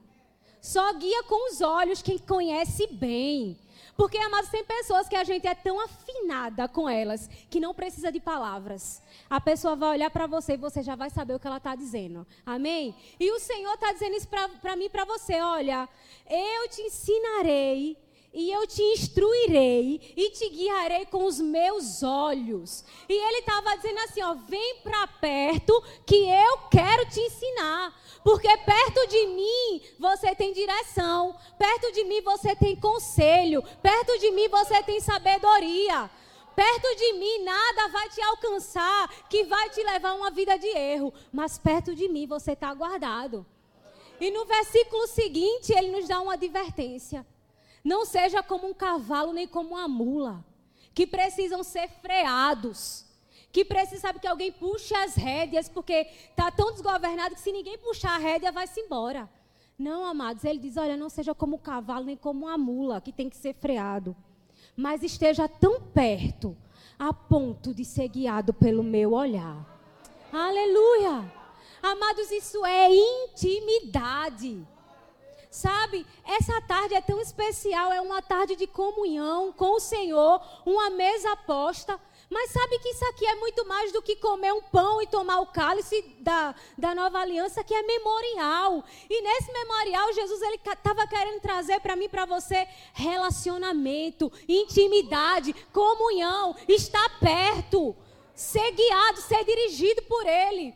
Só 0.62 0.94
guia 0.94 1.24
com 1.24 1.52
os 1.52 1.60
olhos 1.60 2.02
quem 2.02 2.20
conhece 2.20 2.88
bem. 2.88 3.58
Porque, 3.98 4.18
amados, 4.18 4.50
tem 4.50 4.64
pessoas 4.64 5.08
que 5.08 5.16
a 5.16 5.24
gente 5.24 5.46
é 5.46 5.54
tão 5.54 5.80
afinada 5.80 6.68
com 6.68 6.88
elas 6.88 7.30
que 7.50 7.60
não 7.60 7.74
precisa 7.74 8.12
de 8.12 8.20
palavras. 8.20 9.02
A 9.30 9.42
pessoa 9.42 9.76
vai 9.76 9.90
olhar 9.90 10.10
para 10.10 10.28
você 10.28 10.54
e 10.54 10.58
você 10.58 10.82
já 10.82 10.96
vai 10.96 11.10
saber 11.10 11.36
o 11.36 11.40
que 11.40 11.48
ela 11.48 11.58
está 11.58 11.76
dizendo. 11.76 12.26
Amém? 12.46 12.96
E 13.20 13.32
o 13.32 13.40
Senhor 13.40 13.74
está 13.74 13.92
dizendo 13.92 14.16
isso 14.16 14.28
para 14.28 14.76
mim 14.76 14.86
e 14.86 14.90
para 14.90 15.06
você. 15.06 15.42
Olha, 15.42 15.90
eu 16.30 16.70
te 16.70 16.82
ensinarei 16.82 17.98
e 18.34 18.50
eu 18.50 18.66
te 18.66 18.82
instruirei 18.82 20.14
e 20.16 20.30
te 20.32 20.50
guiarei 20.50 21.06
com 21.06 21.26
os 21.26 21.40
meus 21.40 22.02
olhos. 22.02 22.86
E 23.10 23.14
ele 23.14 23.40
estava 23.40 23.76
dizendo 23.76 24.00
assim, 24.00 24.22
ó, 24.22 24.34
vem 24.34 24.78
para 24.78 25.06
perto 25.08 25.84
que 26.06 26.16
eu 26.16 26.58
quero 26.70 27.10
te 27.10 27.20
ensinar. 27.20 27.94
Porque 28.24 28.56
perto 28.58 29.08
de 29.08 29.28
mim 29.28 29.82
você 29.98 30.36
tem 30.36 30.54
direção, 30.54 31.36
perto 31.58 31.92
de 31.92 32.04
mim 32.04 32.22
você 32.22 32.56
tem 32.56 32.76
conselho, 32.76 33.64
perto 33.82 34.18
de 34.20 34.32
mim 34.32 34.48
você 34.48 34.84
tem 34.84 35.00
sabedoria. 35.00 36.10
Perto 36.56 36.96
de 36.96 37.14
mim 37.14 37.44
nada 37.44 37.88
vai 37.88 38.10
te 38.10 38.22
alcançar 38.22 39.10
que 39.30 39.46
vai 39.46 39.70
te 39.70 39.82
levar 39.84 40.10
a 40.10 40.14
uma 40.16 40.30
vida 40.30 40.58
de 40.58 40.68
erro, 40.68 41.14
mas 41.32 41.58
perto 41.58 41.96
de 41.96 42.08
mim 42.08 42.28
você 42.28 42.52
está 42.52 42.74
guardado. 42.74 43.46
E 44.20 44.30
no 44.30 44.46
versículo 44.46 45.08
seguinte 45.08 45.74
ele 45.74 45.92
nos 45.92 46.08
dá 46.08 46.22
uma 46.22 46.34
advertência. 46.34 47.26
Não 47.84 48.06
seja 48.06 48.44
como 48.44 48.68
um 48.68 48.74
cavalo 48.74 49.34
nem 49.34 49.48
como 49.48 49.72
uma 49.72 49.88
mula, 49.88 50.46
que 50.94 51.08
precisam 51.08 51.64
ser 51.64 51.90
freados 52.02 53.11
que 53.52 53.66
precisa, 53.66 54.02
sabe, 54.02 54.20
que 54.20 54.28
alguém 54.28 54.52
puxe 54.52 54.96
as 54.96 55.16
rédeas, 55.16 55.68
porque 55.68 56.08
está 56.30 56.50
tão 56.50 56.72
desgovernado 56.72 57.36
que 57.36 57.42
se 57.42 57.52
ninguém 57.52 57.78
puxar 57.78 58.16
a 58.16 58.18
rédea, 58.18 58.52
vai-se 58.52 58.80
embora. 58.80 59.30
Não, 59.78 60.06
amados, 60.06 60.44
ele 60.44 60.60
diz: 60.60 60.78
olha, 60.78 60.96
não 60.96 61.10
seja 61.10 61.36
como 61.36 61.56
o 61.56 61.60
cavalo, 61.60 62.06
nem 62.06 62.16
como 62.16 62.48
a 62.48 62.58
mula, 62.58 63.02
que 63.02 63.12
tem 63.12 63.30
que 63.30 63.36
ser 63.36 63.54
freado, 63.54 64.16
mas 64.76 65.04
esteja 65.04 65.48
tão 65.48 65.82
perto, 65.82 66.56
a 66.98 67.12
ponto 67.12 67.74
de 67.74 67.84
ser 67.84 68.08
guiado 68.08 68.54
pelo 68.54 68.84
meu 68.84 69.14
olhar. 69.14 69.66
Aleluia! 70.32 71.32
Amados, 71.82 72.32
isso 72.32 72.64
é 72.66 72.90
intimidade. 72.94 74.66
Sabe, 75.50 76.06
essa 76.24 76.62
tarde 76.62 76.94
é 76.94 77.02
tão 77.02 77.20
especial, 77.20 77.92
é 77.92 78.00
uma 78.00 78.22
tarde 78.22 78.56
de 78.56 78.66
comunhão 78.68 79.52
com 79.52 79.76
o 79.76 79.80
Senhor, 79.82 80.42
uma 80.66 80.90
mesa 80.92 81.36
posta 81.36 82.00
mas 82.32 82.50
sabe 82.50 82.80
que 82.80 82.88
isso 82.88 83.04
aqui 83.10 83.26
é 83.26 83.36
muito 83.36 83.68
mais 83.68 83.92
do 83.92 84.02
que 84.02 84.16
comer 84.16 84.54
um 84.54 84.62
pão 84.62 85.02
e 85.02 85.08
tomar 85.08 85.42
o 85.42 85.48
cálice 85.48 86.02
da, 86.22 86.56
da 86.78 86.96
nova 86.96 87.20
aliança, 87.20 87.62
que 87.62 87.74
é 87.74 87.84
memorial. 87.84 88.86
E 89.10 89.22
nesse 89.22 89.52
memorial, 89.52 90.14
Jesus 90.14 90.42
ele 90.42 90.56
estava 90.56 91.06
querendo 91.08 91.42
trazer 91.42 91.82
para 91.82 91.98
mim, 91.98 92.08
para 92.08 92.26
você, 92.26 92.66
relacionamento, 92.94 94.32
intimidade, 94.48 95.54
comunhão, 95.74 96.56
estar 96.70 97.20
perto, 97.20 97.94
ser 98.34 98.72
guiado, 98.72 99.20
ser 99.20 99.44
dirigido 99.44 100.02
por 100.04 100.26
Ele. 100.26 100.74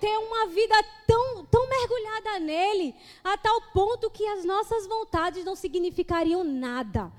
Ter 0.00 0.18
uma 0.18 0.46
vida 0.46 0.74
tão, 1.06 1.44
tão 1.44 1.68
mergulhada 1.68 2.40
nele, 2.40 2.92
a 3.22 3.38
tal 3.38 3.62
ponto 3.72 4.10
que 4.10 4.26
as 4.26 4.44
nossas 4.44 4.84
vontades 4.88 5.44
não 5.44 5.54
significariam 5.54 6.42
nada 6.42 7.12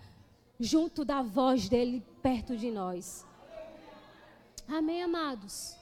junto 0.59 1.05
da 1.05 1.21
voz 1.21 1.69
dele 1.69 2.05
perto 2.21 2.57
de 2.57 2.69
nós. 2.69 3.28
Amém, 4.71 5.01
amados? 5.01 5.75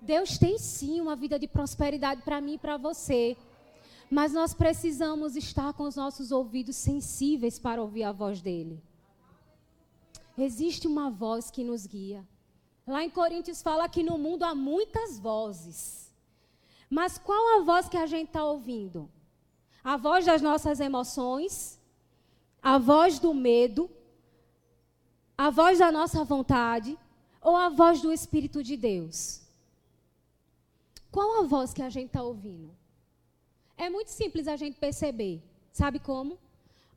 Deus 0.00 0.36
tem 0.36 0.58
sim 0.58 1.00
uma 1.00 1.14
vida 1.14 1.38
de 1.38 1.46
prosperidade 1.46 2.22
para 2.22 2.40
mim 2.40 2.54
e 2.54 2.58
para 2.58 2.76
você. 2.76 3.36
Mas 4.10 4.32
nós 4.32 4.52
precisamos 4.52 5.36
estar 5.36 5.72
com 5.72 5.84
os 5.84 5.94
nossos 5.94 6.32
ouvidos 6.32 6.74
sensíveis 6.74 7.60
para 7.60 7.80
ouvir 7.80 8.02
a 8.02 8.10
voz 8.10 8.42
dele. 8.42 8.82
Existe 10.36 10.88
uma 10.88 11.10
voz 11.10 11.48
que 11.48 11.62
nos 11.62 11.86
guia. 11.86 12.26
Lá 12.84 13.04
em 13.04 13.08
Coríntios 13.08 13.62
fala 13.62 13.88
que 13.88 14.02
no 14.02 14.18
mundo 14.18 14.42
há 14.42 14.52
muitas 14.52 15.16
vozes. 15.16 16.12
Mas 16.90 17.16
qual 17.16 17.60
a 17.60 17.62
voz 17.62 17.88
que 17.88 17.96
a 17.96 18.04
gente 18.04 18.28
está 18.28 18.44
ouvindo? 18.44 19.08
A 19.82 19.96
voz 19.96 20.26
das 20.26 20.42
nossas 20.42 20.80
emoções? 20.80 21.80
A 22.60 22.78
voz 22.78 23.20
do 23.20 23.32
medo? 23.32 23.88
A 25.38 25.50
voz 25.50 25.78
da 25.78 25.92
nossa 25.92 26.24
vontade? 26.24 26.98
Ou 27.44 27.54
a 27.54 27.68
voz 27.68 28.00
do 28.00 28.10
Espírito 28.10 28.62
de 28.62 28.74
Deus? 28.74 29.42
Qual 31.12 31.40
a 31.40 31.42
voz 31.42 31.74
que 31.74 31.82
a 31.82 31.90
gente 31.90 32.06
está 32.06 32.22
ouvindo? 32.22 32.74
É 33.76 33.90
muito 33.90 34.10
simples 34.10 34.48
a 34.48 34.56
gente 34.56 34.78
perceber. 34.78 35.42
Sabe 35.70 35.98
como? 35.98 36.38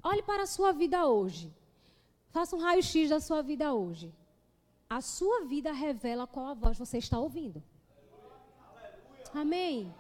Olhe 0.02 0.24
para 0.24 0.44
a 0.44 0.48
sua 0.48 0.72
vida 0.72 1.06
hoje. 1.06 1.54
Faça 2.32 2.56
um 2.56 2.60
raio-x 2.60 3.10
da 3.10 3.20
sua 3.20 3.42
vida 3.42 3.74
hoje. 3.74 4.14
A 4.90 5.02
sua 5.02 5.44
vida 5.44 5.74
revela 5.74 6.26
qual 6.26 6.48
a 6.48 6.54
voz 6.54 6.78
você 6.78 6.98
está 6.98 7.20
ouvindo. 7.20 7.62
Amém. 9.34 9.94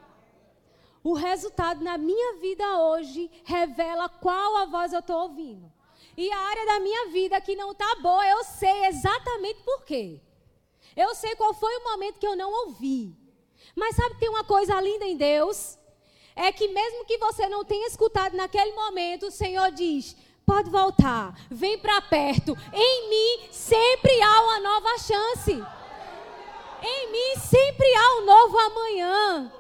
O 1.04 1.14
resultado 1.14 1.84
na 1.84 1.98
minha 1.98 2.38
vida 2.40 2.80
hoje 2.80 3.30
revela 3.44 4.08
qual 4.08 4.56
a 4.58 4.66
voz 4.66 4.94
eu 4.94 5.00
estou 5.00 5.24
ouvindo. 5.24 5.70
E 6.16 6.32
a 6.32 6.40
área 6.40 6.66
da 6.66 6.80
minha 6.80 7.10
vida 7.10 7.42
que 7.42 7.56
não 7.56 7.72
está 7.72 7.96
boa, 7.96 8.26
eu 8.26 8.44
sei 8.46 8.86
exatamente 8.86 9.62
por 9.64 9.84
quê. 9.84 10.22
Eu 10.98 11.14
sei 11.14 11.36
qual 11.36 11.54
foi 11.54 11.78
o 11.78 11.84
momento 11.92 12.18
que 12.18 12.26
eu 12.26 12.36
não 12.36 12.52
ouvi. 12.66 13.16
Mas 13.76 13.96
sabe 13.96 14.16
que 14.16 14.22
tem 14.22 14.30
uma 14.30 14.44
coisa 14.44 14.82
linda 14.82 15.06
em 15.06 15.16
Deus? 15.16 15.78
É 16.36 16.52
que 16.52 16.68
mesmo 16.68 17.06
que 17.06 17.20
você 17.20 17.48
não 17.48 17.64
tenha 17.64 17.88
escutado 17.88 18.36
naquele 18.36 18.72
momento, 18.72 19.28
o 19.28 19.32
Senhor 19.32 19.72
diz: 19.72 20.16
pode 20.44 20.72
voltar, 20.72 21.40
vem 21.52 21.78
para 21.78 22.02
perto. 22.02 22.58
Em 22.74 23.10
mim 23.10 23.48
sempre 23.52 24.12
há 24.24 24.42
uma 24.42 24.60
nova 24.60 24.98
chance. 24.98 25.64
Em 26.82 27.12
mim 27.12 27.40
sempre 27.40 27.88
há 27.96 28.18
um 28.18 28.26
novo 28.26 28.58
amanhã. 28.58 29.54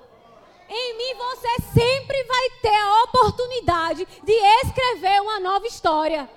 Em 0.69 0.97
mim 0.97 1.13
você 1.13 1.61
sempre 1.79 2.23
vai 2.23 2.49
ter 2.61 2.75
a 2.75 3.03
oportunidade 3.03 4.07
de 4.23 4.33
escrever 4.33 5.21
uma 5.21 5.39
nova 5.39 5.67
história. 5.67 6.27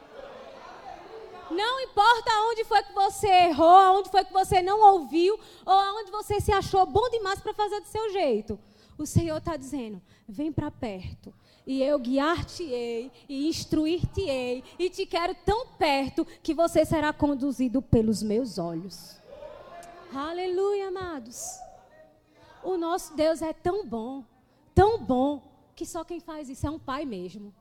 Não 1.50 1.80
importa 1.80 2.30
onde 2.50 2.64
foi 2.64 2.82
que 2.82 2.92
você 2.92 3.28
errou, 3.28 3.98
onde 3.98 4.10
foi 4.10 4.24
que 4.24 4.32
você 4.32 4.62
não 4.62 4.80
ouviu, 4.92 5.38
ou 5.66 6.00
onde 6.00 6.10
você 6.10 6.40
se 6.40 6.52
achou 6.52 6.86
bom 6.86 7.08
demais 7.10 7.40
para 7.40 7.52
fazer 7.52 7.80
do 7.80 7.88
seu 7.88 8.10
jeito. 8.12 8.58
O 8.96 9.04
Senhor 9.04 9.38
está 9.38 9.56
dizendo: 9.56 10.00
vem 10.28 10.52
para 10.52 10.70
perto, 10.70 11.34
e 11.66 11.82
eu 11.82 11.98
guiar-te-ei, 11.98 13.10
e 13.28 13.48
instruir-te-ei, 13.48 14.62
e 14.78 14.88
te 14.90 15.04
quero 15.06 15.34
tão 15.44 15.66
perto 15.78 16.24
que 16.42 16.54
você 16.54 16.84
será 16.84 17.12
conduzido 17.12 17.82
pelos 17.82 18.22
meus 18.22 18.58
olhos. 18.58 19.18
Aleluia, 20.14 20.88
amados. 20.88 21.58
O 22.62 22.76
nosso 22.76 23.14
Deus 23.16 23.42
é 23.42 23.52
tão 23.52 23.86
bom, 23.86 24.24
tão 24.74 24.98
bom, 24.98 25.42
que 25.74 25.86
só 25.86 26.04
quem 26.04 26.20
faz 26.20 26.48
isso 26.48 26.66
é 26.66 26.70
um 26.70 26.78
pai 26.78 27.04
mesmo. 27.04 27.54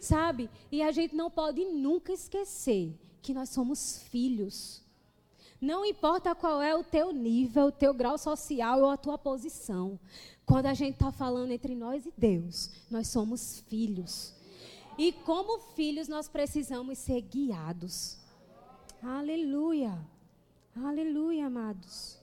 Sabe? 0.00 0.50
E 0.72 0.82
a 0.82 0.90
gente 0.90 1.14
não 1.14 1.30
pode 1.30 1.64
nunca 1.64 2.12
esquecer 2.12 2.98
que 3.22 3.34
nós 3.34 3.50
somos 3.50 3.98
filhos. 4.08 4.82
Não 5.60 5.84
importa 5.84 6.34
qual 6.34 6.62
é 6.62 6.74
o 6.74 6.82
teu 6.82 7.12
nível, 7.12 7.66
o 7.66 7.72
teu 7.72 7.92
grau 7.92 8.16
social 8.16 8.80
ou 8.80 8.88
a 8.88 8.96
tua 8.96 9.18
posição. 9.18 10.00
Quando 10.46 10.66
a 10.66 10.74
gente 10.74 10.94
está 10.94 11.12
falando 11.12 11.50
entre 11.50 11.74
nós 11.76 12.06
e 12.06 12.12
Deus, 12.16 12.70
nós 12.90 13.08
somos 13.08 13.60
filhos. 13.68 14.34
E 14.96 15.12
como 15.12 15.58
filhos, 15.74 16.08
nós 16.08 16.28
precisamos 16.28 16.98
ser 16.98 17.20
guiados. 17.20 18.18
Aleluia. 19.02 19.98
Aleluia, 20.74 21.46
amados. 21.46 22.18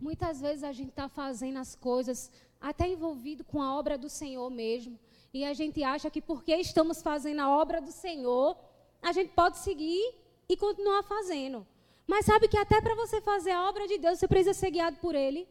Muitas 0.00 0.40
vezes 0.40 0.64
a 0.64 0.72
gente 0.72 0.90
está 0.90 1.08
fazendo 1.08 1.58
as 1.58 1.74
coisas 1.74 2.30
até 2.60 2.88
envolvido 2.88 3.44
com 3.44 3.60
a 3.60 3.76
obra 3.76 3.98
do 3.98 4.08
Senhor 4.08 4.48
mesmo. 4.50 4.98
E 5.32 5.44
a 5.44 5.52
gente 5.52 5.82
acha 5.82 6.10
que 6.10 6.20
porque 6.20 6.54
estamos 6.56 7.02
fazendo 7.02 7.40
a 7.40 7.50
obra 7.50 7.80
do 7.80 7.92
Senhor, 7.92 8.56
a 9.02 9.12
gente 9.12 9.32
pode 9.32 9.58
seguir 9.58 10.14
e 10.48 10.56
continuar 10.56 11.02
fazendo. 11.02 11.66
Mas 12.06 12.24
sabe 12.24 12.48
que 12.48 12.56
até 12.56 12.80
para 12.80 12.94
você 12.94 13.20
fazer 13.20 13.50
a 13.50 13.68
obra 13.68 13.86
de 13.86 13.98
Deus, 13.98 14.18
você 14.18 14.26
precisa 14.26 14.54
ser 14.54 14.70
guiado 14.70 14.96
por 14.98 15.14
Ele. 15.14 15.46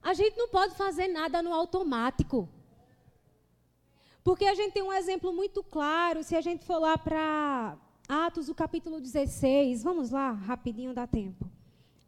A 0.00 0.14
gente 0.14 0.36
não 0.36 0.48
pode 0.48 0.76
fazer 0.76 1.08
nada 1.08 1.42
no 1.42 1.52
automático. 1.52 2.48
Porque 4.22 4.44
a 4.44 4.54
gente 4.54 4.72
tem 4.72 4.82
um 4.82 4.92
exemplo 4.92 5.32
muito 5.32 5.62
claro, 5.62 6.22
se 6.22 6.36
a 6.36 6.40
gente 6.40 6.64
for 6.64 6.78
lá 6.78 6.96
para 6.96 7.76
Atos, 8.08 8.48
o 8.48 8.54
capítulo 8.54 9.00
16, 9.00 9.82
vamos 9.82 10.10
lá, 10.10 10.32
rapidinho 10.32 10.94
dá 10.94 11.06
tempo. 11.06 11.50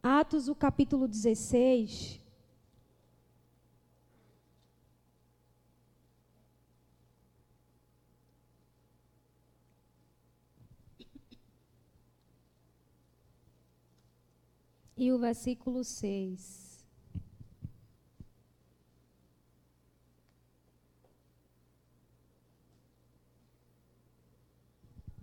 Atos, 0.01 0.47
o 0.47 0.55
capítulo 0.55 1.07
16. 1.07 2.21
E 15.01 15.11
o 15.11 15.17
versículo 15.17 15.83
6. 15.83 16.85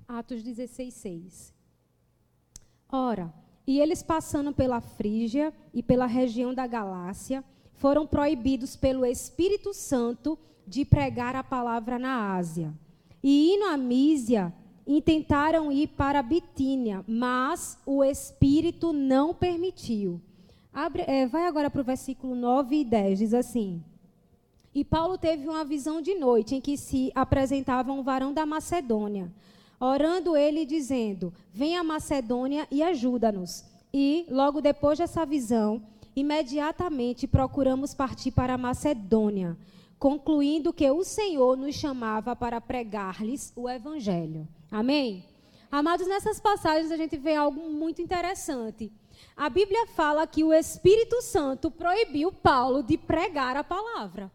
Atos 0.09 0.43
16, 0.43 0.95
6. 0.95 1.55
Ora, 2.89 3.33
e 3.65 3.79
eles 3.79 4.03
passando 4.03 4.53
pela 4.53 4.81
Frígia 4.81 5.55
e 5.73 5.81
pela 5.81 6.07
região 6.07 6.53
da 6.53 6.67
Galácia, 6.67 7.45
foram 7.75 8.05
proibidos 8.05 8.75
pelo 8.75 9.07
Espírito 9.07 9.73
Santo 9.73 10.37
de 10.67 10.85
pregar 10.85 11.37
a 11.37 11.45
palavra 11.45 12.01
na 12.01 12.35
Ásia. 12.35 12.75
E 13.23 13.55
indo 13.55 13.67
a 13.67 13.77
Mísia, 13.77 14.53
intentaram 14.89 15.71
ir 15.71 15.89
para 15.89 16.23
Bitínia, 16.23 17.05
mas 17.07 17.79
o 17.87 18.03
Espírito 18.03 18.93
não 18.93 19.33
permitiu. 19.33 20.21
Abre, 20.73 21.05
é, 21.07 21.27
vai 21.27 21.47
agora 21.47 21.71
para 21.71 21.83
o 21.83 21.85
versículo 21.85 22.35
9 22.35 22.75
e 22.75 22.85
10, 22.85 23.19
diz 23.19 23.35
assim. 23.35 23.85
E 24.75 24.83
Paulo 24.83 25.17
teve 25.17 25.47
uma 25.47 25.65
visão 25.65 26.01
de 26.01 26.15
noite 26.15 26.55
em 26.55 26.61
que 26.61 26.77
se 26.77 27.13
apresentava 27.15 27.93
um 27.93 28.03
varão 28.03 28.33
da 28.33 28.45
Macedônia 28.45 29.31
orando 29.81 30.37
ele 30.37 30.65
dizendo: 30.65 31.33
Venha 31.53 31.81
a 31.81 31.85
Macedônia 31.85 32.67
e 32.71 32.83
ajuda-nos. 32.83 33.65
E, 33.93 34.27
logo 34.29 34.61
depois 34.61 34.99
dessa 34.99 35.25
visão, 35.25 35.83
imediatamente 36.15 37.27
procuramos 37.27 37.95
partir 37.95 38.33
para 38.33 38.55
a 38.55 38.59
Macedônia, 38.59 39.57
concluindo 39.99 40.73
que 40.73 40.89
o 40.91 41.05
Senhor 41.05 41.57
nos 41.57 41.75
chamava 41.75 42.37
para 42.37 42.61
pregar-lhes 42.61 43.53
o 43.57 43.69
Evangelho. 43.69 44.47
Amém? 44.71 45.25
Amados, 45.71 46.07
nessas 46.07 46.41
passagens 46.41 46.91
a 46.91 46.97
gente 46.97 47.17
vê 47.17 47.35
algo 47.35 47.69
muito 47.71 48.01
interessante. 48.01 48.93
A 49.37 49.49
Bíblia 49.49 49.87
fala 49.89 50.27
que 50.27 50.45
o 50.45 50.53
Espírito 50.53 51.21
Santo 51.23 51.71
proibiu 51.71 52.33
Paulo 52.33 52.83
de 52.83 52.97
pregar 52.97 53.57
a 53.57 53.65
palavra. 53.65 54.31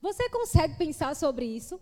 Você 0.00 0.28
consegue 0.30 0.76
pensar 0.76 1.14
sobre 1.14 1.44
isso? 1.44 1.80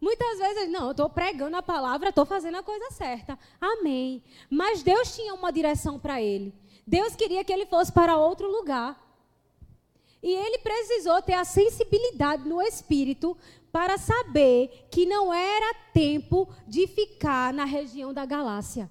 Muitas 0.00 0.38
vezes, 0.38 0.70
não, 0.70 0.86
eu 0.86 0.90
estou 0.92 1.10
pregando 1.10 1.56
a 1.56 1.62
palavra, 1.62 2.08
estou 2.08 2.24
fazendo 2.24 2.56
a 2.56 2.62
coisa 2.62 2.90
certa. 2.90 3.38
Amém. 3.60 4.22
Mas 4.48 4.82
Deus 4.82 5.14
tinha 5.14 5.34
uma 5.34 5.52
direção 5.52 5.98
para 5.98 6.20
ele. 6.22 6.54
Deus 6.86 7.14
queria 7.14 7.44
que 7.44 7.52
ele 7.52 7.66
fosse 7.66 7.92
para 7.92 8.16
outro 8.16 8.50
lugar. 8.50 8.98
E 10.22 10.30
ele 10.30 10.58
precisou 10.58 11.20
ter 11.22 11.34
a 11.34 11.44
sensibilidade 11.44 12.48
no 12.48 12.60
espírito 12.60 13.36
para 13.72 13.98
saber 13.98 14.88
que 14.90 15.06
não 15.06 15.32
era 15.32 15.74
tempo 15.92 16.48
de 16.66 16.86
ficar 16.86 17.52
na 17.52 17.64
região 17.64 18.12
da 18.12 18.24
Galácia. 18.24 18.90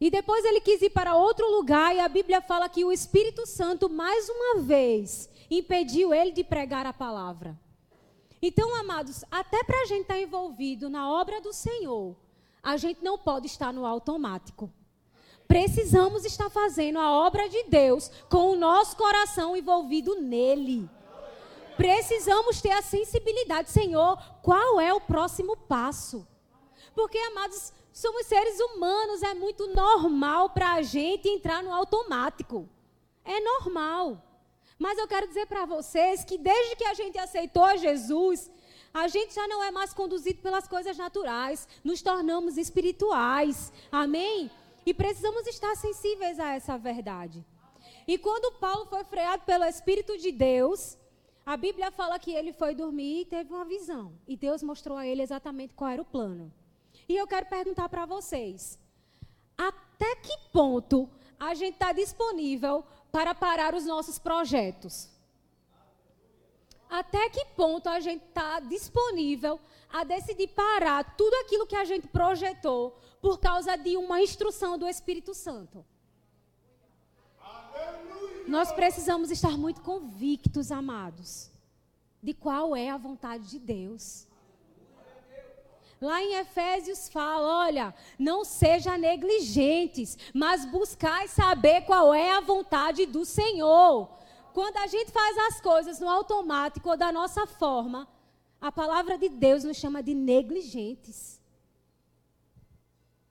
E 0.00 0.10
depois 0.10 0.44
ele 0.44 0.60
quis 0.60 0.82
ir 0.82 0.90
para 0.90 1.14
outro 1.14 1.48
lugar, 1.48 1.94
e 1.94 2.00
a 2.00 2.08
Bíblia 2.08 2.40
fala 2.40 2.68
que 2.68 2.84
o 2.84 2.90
Espírito 2.90 3.46
Santo, 3.46 3.88
mais 3.88 4.28
uma 4.28 4.60
vez, 4.60 5.30
impediu 5.48 6.12
ele 6.12 6.32
de 6.32 6.42
pregar 6.42 6.86
a 6.86 6.92
palavra. 6.92 7.56
Então, 8.40 8.74
amados, 8.74 9.24
até 9.30 9.62
para 9.62 9.82
a 9.82 9.84
gente 9.84 10.02
estar 10.02 10.14
tá 10.14 10.20
envolvido 10.20 10.90
na 10.90 11.08
obra 11.08 11.40
do 11.40 11.52
Senhor, 11.52 12.16
a 12.60 12.76
gente 12.76 13.02
não 13.02 13.16
pode 13.16 13.46
estar 13.46 13.72
no 13.72 13.86
automático. 13.86 14.68
Precisamos 15.46 16.24
estar 16.24 16.50
fazendo 16.50 16.98
a 16.98 17.12
obra 17.12 17.48
de 17.48 17.64
Deus 17.64 18.10
com 18.28 18.50
o 18.50 18.56
nosso 18.56 18.96
coração 18.96 19.56
envolvido 19.56 20.20
nele. 20.20 20.90
Precisamos 21.82 22.62
ter 22.62 22.70
a 22.70 22.80
sensibilidade, 22.80 23.68
Senhor, 23.68 24.16
qual 24.40 24.80
é 24.80 24.94
o 24.94 25.00
próximo 25.00 25.56
passo? 25.56 26.24
Porque, 26.94 27.18
amados, 27.18 27.72
somos 27.92 28.24
seres 28.24 28.60
humanos, 28.60 29.20
é 29.20 29.34
muito 29.34 29.66
normal 29.74 30.50
para 30.50 30.74
a 30.74 30.82
gente 30.82 31.28
entrar 31.28 31.60
no 31.60 31.74
automático. 31.74 32.68
É 33.24 33.40
normal. 33.40 34.22
Mas 34.78 34.96
eu 34.96 35.08
quero 35.08 35.26
dizer 35.26 35.46
para 35.46 35.66
vocês 35.66 36.22
que 36.22 36.38
desde 36.38 36.76
que 36.76 36.84
a 36.84 36.94
gente 36.94 37.18
aceitou 37.18 37.76
Jesus, 37.76 38.48
a 38.94 39.08
gente 39.08 39.34
já 39.34 39.48
não 39.48 39.60
é 39.60 39.72
mais 39.72 39.92
conduzido 39.92 40.40
pelas 40.40 40.68
coisas 40.68 40.96
naturais, 40.96 41.66
nos 41.82 42.00
tornamos 42.00 42.58
espirituais. 42.58 43.72
Amém? 43.90 44.48
E 44.86 44.94
precisamos 44.94 45.48
estar 45.48 45.74
sensíveis 45.74 46.38
a 46.38 46.52
essa 46.52 46.78
verdade. 46.78 47.44
E 48.06 48.16
quando 48.18 48.56
Paulo 48.60 48.86
foi 48.86 49.02
freado 49.02 49.42
pelo 49.42 49.64
Espírito 49.64 50.16
de 50.16 50.30
Deus, 50.30 50.96
A 51.44 51.56
Bíblia 51.56 51.90
fala 51.90 52.18
que 52.18 52.32
ele 52.32 52.52
foi 52.52 52.74
dormir 52.74 53.22
e 53.22 53.24
teve 53.24 53.52
uma 53.52 53.64
visão. 53.64 54.12
E 54.26 54.36
Deus 54.36 54.62
mostrou 54.62 54.96
a 54.96 55.06
ele 55.06 55.22
exatamente 55.22 55.74
qual 55.74 55.90
era 55.90 56.00
o 56.00 56.04
plano. 56.04 56.52
E 57.08 57.16
eu 57.16 57.26
quero 57.26 57.46
perguntar 57.46 57.88
para 57.88 58.06
vocês: 58.06 58.78
até 59.58 60.14
que 60.16 60.36
ponto 60.52 61.08
a 61.38 61.54
gente 61.54 61.74
está 61.74 61.92
disponível 61.92 62.84
para 63.10 63.34
parar 63.34 63.74
os 63.74 63.84
nossos 63.84 64.18
projetos? 64.18 65.10
Até 66.88 67.28
que 67.30 67.44
ponto 67.56 67.88
a 67.88 67.98
gente 68.00 68.22
está 68.24 68.60
disponível 68.60 69.58
a 69.90 70.04
decidir 70.04 70.48
parar 70.48 71.16
tudo 71.16 71.34
aquilo 71.36 71.66
que 71.66 71.74
a 71.74 71.84
gente 71.84 72.06
projetou 72.06 72.98
por 73.20 73.40
causa 73.40 73.76
de 73.76 73.96
uma 73.96 74.20
instrução 74.20 74.78
do 74.78 74.86
Espírito 74.86 75.34
Santo? 75.34 75.84
Nós 78.52 78.70
precisamos 78.70 79.30
estar 79.30 79.56
muito 79.56 79.80
convictos, 79.80 80.70
amados, 80.70 81.50
de 82.22 82.34
qual 82.34 82.76
é 82.76 82.90
a 82.90 82.98
vontade 82.98 83.48
de 83.48 83.58
Deus. 83.58 84.26
Lá 85.98 86.22
em 86.22 86.34
Efésios 86.34 87.08
fala: 87.08 87.64
olha, 87.64 87.94
não 88.18 88.44
seja 88.44 88.98
negligentes, 88.98 90.18
mas 90.34 90.66
buscai 90.66 91.28
saber 91.28 91.86
qual 91.86 92.12
é 92.12 92.32
a 92.32 92.42
vontade 92.42 93.06
do 93.06 93.24
Senhor. 93.24 94.10
Quando 94.52 94.76
a 94.76 94.86
gente 94.86 95.10
faz 95.10 95.38
as 95.48 95.58
coisas 95.62 95.98
no 95.98 96.10
automático 96.10 96.90
ou 96.90 96.96
da 96.98 97.10
nossa 97.10 97.46
forma, 97.46 98.06
a 98.60 98.70
palavra 98.70 99.16
de 99.16 99.30
Deus 99.30 99.64
nos 99.64 99.78
chama 99.78 100.02
de 100.02 100.12
negligentes. 100.12 101.40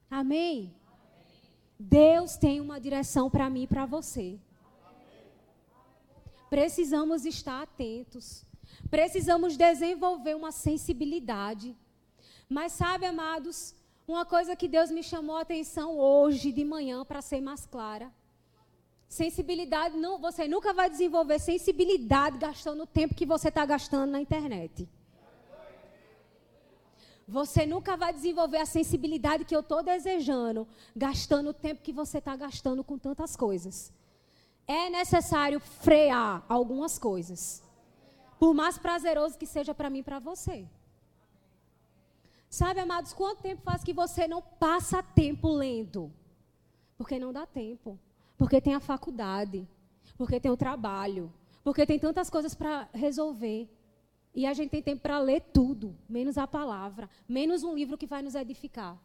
Amém? 0.09 0.73
Deus 1.79 2.37
tem 2.37 2.59
uma 2.59 2.81
direção 2.81 3.29
para 3.29 3.51
mim 3.51 3.65
e 3.65 3.67
para 3.67 3.85
você. 3.85 4.39
Precisamos 6.51 7.23
estar 7.25 7.63
atentos. 7.63 8.43
Precisamos 8.89 9.55
desenvolver 9.55 10.35
uma 10.35 10.51
sensibilidade. 10.51 11.73
Mas 12.49 12.73
sabe, 12.73 13.05
amados, 13.05 13.73
uma 14.05 14.25
coisa 14.25 14.53
que 14.53 14.67
Deus 14.67 14.91
me 14.91 15.01
chamou 15.01 15.37
a 15.37 15.43
atenção 15.43 15.97
hoje 15.97 16.51
de 16.51 16.65
manhã 16.65 17.05
para 17.05 17.21
ser 17.21 17.39
mais 17.39 17.65
clara. 17.65 18.11
Sensibilidade, 19.07 19.95
não, 19.95 20.19
você 20.19 20.45
nunca 20.45 20.73
vai 20.73 20.89
desenvolver 20.89 21.39
sensibilidade 21.39 22.37
gastando 22.37 22.83
o 22.83 22.87
tempo 22.99 23.15
que 23.15 23.25
você 23.25 23.47
está 23.47 23.65
gastando 23.65 24.11
na 24.11 24.19
internet. 24.19 24.89
Você 27.29 27.65
nunca 27.65 27.95
vai 27.95 28.11
desenvolver 28.11 28.57
a 28.57 28.65
sensibilidade 28.65 29.45
que 29.45 29.55
eu 29.55 29.61
estou 29.61 29.81
desejando, 29.81 30.67
gastando 30.93 31.51
o 31.51 31.53
tempo 31.53 31.81
que 31.81 31.93
você 31.93 32.17
está 32.17 32.35
gastando 32.35 32.83
com 32.83 32.97
tantas 32.97 33.37
coisas. 33.37 33.93
É 34.67 34.89
necessário 34.89 35.59
frear 35.59 36.43
algumas 36.47 36.97
coisas. 36.97 37.63
Por 38.39 38.53
mais 38.53 38.77
prazeroso 38.77 39.37
que 39.37 39.45
seja 39.45 39.73
para 39.73 39.89
mim 39.89 39.99
e 39.99 40.03
para 40.03 40.19
você. 40.19 40.67
Sabe, 42.49 42.79
amados, 42.79 43.13
quanto 43.13 43.41
tempo 43.41 43.61
faz 43.61 43.83
que 43.83 43.93
você 43.93 44.27
não 44.27 44.41
passa 44.41 45.01
tempo 45.01 45.49
lendo? 45.49 46.11
Porque 46.97 47.17
não 47.17 47.31
dá 47.31 47.45
tempo. 47.45 47.99
Porque 48.37 48.59
tem 48.59 48.73
a 48.73 48.79
faculdade. 48.79 49.67
Porque 50.17 50.39
tem 50.39 50.51
o 50.51 50.57
trabalho. 50.57 51.31
Porque 51.63 51.85
tem 51.85 51.99
tantas 51.99 52.29
coisas 52.29 52.53
para 52.53 52.89
resolver. 52.93 53.69
E 54.33 54.45
a 54.45 54.53
gente 54.53 54.71
tem 54.71 54.81
tempo 54.81 55.01
para 55.01 55.19
ler 55.19 55.41
tudo, 55.53 55.95
menos 56.07 56.37
a 56.37 56.47
palavra, 56.47 57.09
menos 57.27 57.63
um 57.63 57.75
livro 57.75 57.97
que 57.97 58.07
vai 58.07 58.21
nos 58.21 58.33
edificar. 58.33 58.97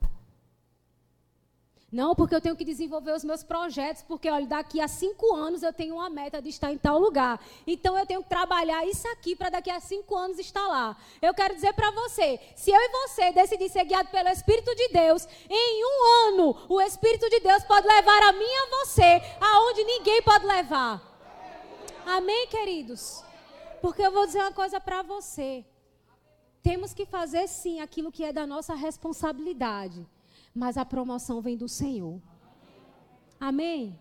Não, 1.90 2.16
porque 2.16 2.35
eu 2.35 2.40
tenho 2.40 2.57
que 2.57 2.64
desenvolver 2.64 3.12
os 3.12 3.22
meus 3.22 3.44
projetos, 3.44 4.03
porque 4.03 4.29
olha, 4.29 4.44
daqui 4.44 4.81
a 4.81 4.88
cinco 4.88 5.33
anos 5.37 5.62
eu 5.62 5.72
tenho 5.72 5.94
uma 5.94 6.11
meta 6.11 6.42
de 6.42 6.49
estar 6.49 6.72
em 6.72 6.77
tal 6.77 6.99
lugar. 6.99 7.40
Então 7.64 7.96
eu 7.96 8.05
tenho 8.05 8.22
que 8.25 8.29
trabalhar 8.29 8.85
isso 8.85 9.07
aqui 9.09 9.37
para 9.37 9.51
daqui 9.51 9.70
a 9.70 9.79
cinco 9.79 10.16
anos 10.16 10.37
estar 10.38 10.66
lá. 10.66 10.96
Eu 11.22 11.33
quero 11.33 11.55
dizer 11.55 11.72
para 11.75 11.92
você, 11.92 12.40
se 12.57 12.72
eu 12.72 12.81
e 12.81 12.88
você 12.88 13.31
decidir 13.31 13.68
ser 13.68 13.85
guiado 13.85 14.09
pelo 14.11 14.29
Espírito 14.29 14.75
de 14.75 14.88
Deus, 14.88 15.29
em 15.49 15.85
um 15.85 16.29
ano 16.29 16.66
o 16.68 16.81
Espírito 16.81 17.31
de 17.31 17.38
Deus 17.38 17.62
pode 17.62 17.87
levar 17.87 18.22
a 18.25 18.33
mim 18.33 18.44
e 18.44 18.57
a 18.57 18.85
você 18.85 19.22
aonde 19.40 19.85
ninguém 19.85 20.22
pode 20.22 20.44
levar. 20.44 21.01
Amém, 22.05 22.49
queridos? 22.49 23.22
Porque 23.81 24.03
eu 24.03 24.11
vou 24.11 24.27
dizer 24.27 24.40
uma 24.40 24.53
coisa 24.53 24.81
para 24.81 25.03
você. 25.03 25.64
Temos 26.64 26.92
que 26.92 27.07
fazer 27.07 27.46
sim 27.46 27.81
aquilo 27.81 28.11
que 28.11 28.25
é 28.25 28.33
da 28.33 28.44
nossa 28.44 28.75
responsabilidade 28.75 30.05
mas 30.57 30.79
a 30.79 30.87
promoção 30.87 31.42
vem 31.42 31.55
do 31.55 31.69
Senhor. 31.69 32.19
Amém? 33.38 33.99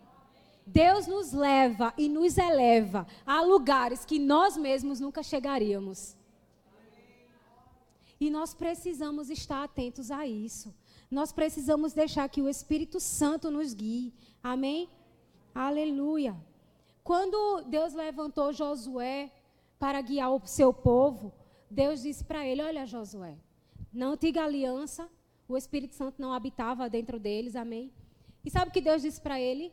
Deus 0.65 1.05
nos 1.05 1.33
leva 1.33 1.93
e 1.97 2.07
nos 2.07 2.37
eleva 2.37 3.05
a 3.25 3.41
lugares 3.41 4.05
que 4.05 4.17
nós 4.17 4.55
mesmos 4.55 5.01
nunca 5.01 5.21
chegaríamos. 5.21 6.15
E 8.17 8.29
nós 8.29 8.53
precisamos 8.53 9.29
estar 9.29 9.65
atentos 9.65 10.09
a 10.09 10.25
isso. 10.25 10.73
Nós 11.11 11.33
precisamos 11.33 11.91
deixar 11.91 12.29
que 12.29 12.41
o 12.41 12.47
Espírito 12.47 13.01
Santo 13.01 13.51
nos 13.51 13.73
guie. 13.73 14.13
Amém? 14.41 14.89
Aleluia. 15.53 16.35
Quando 17.03 17.65
Deus 17.67 17.93
levantou 17.93 18.53
Josué 18.53 19.29
para 19.77 19.99
guiar 20.01 20.31
o 20.33 20.41
seu 20.47 20.73
povo, 20.73 21.33
Deus 21.69 22.01
disse 22.01 22.23
para 22.23 22.47
ele: 22.47 22.63
Olha, 22.63 22.85
Josué, 22.85 23.37
na 23.91 24.07
antiga 24.07 24.45
aliança, 24.45 25.09
o 25.47 25.57
Espírito 25.57 25.95
Santo 25.95 26.21
não 26.21 26.33
habitava 26.33 26.89
dentro 26.89 27.19
deles, 27.19 27.55
amém? 27.55 27.91
E 28.43 28.49
sabe 28.49 28.69
o 28.69 28.73
que 28.73 28.81
Deus 28.81 29.01
disse 29.01 29.19
para 29.21 29.39
ele? 29.39 29.71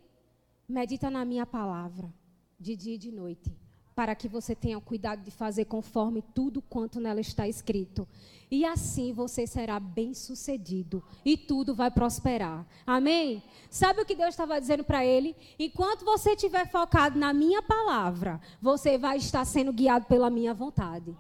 Medita 0.68 1.11
na 1.11 1.24
minha 1.24 1.44
palavra, 1.44 2.12
de 2.58 2.76
dia 2.76 2.94
e 2.94 2.98
de 2.98 3.11
noite, 3.11 3.54
para 3.94 4.14
que 4.14 4.28
você 4.28 4.54
tenha 4.54 4.80
cuidado 4.80 5.22
de 5.22 5.30
fazer 5.30 5.66
conforme 5.66 6.22
tudo 6.35 6.62
quanto 6.62 7.00
nela 7.00 7.20
está 7.20 7.46
escrito. 7.46 8.06
E 8.50 8.64
assim 8.66 9.12
você 9.12 9.46
será 9.46 9.80
bem-sucedido 9.80 11.02
e 11.24 11.37
tudo 11.37 11.74
vai 11.74 11.90
prosperar. 11.90 12.66
Amém? 12.87 13.42
Sabe 13.70 14.02
o 14.02 14.06
que 14.06 14.14
Deus 14.14 14.30
estava 14.30 14.61
dizendo 14.61 14.85
para 14.85 15.04
ele? 15.04 15.35
Enquanto 15.58 16.04
você 16.04 16.32
estiver 16.32 16.70
focado 16.70 17.18
na 17.18 17.32
minha 17.32 17.62
palavra, 17.62 18.40
você 18.61 18.98
vai 18.98 19.16
estar 19.16 19.44
sendo 19.46 19.72
guiado 19.72 20.04
pela 20.04 20.28
minha 20.28 20.52
vontade. 20.52 21.16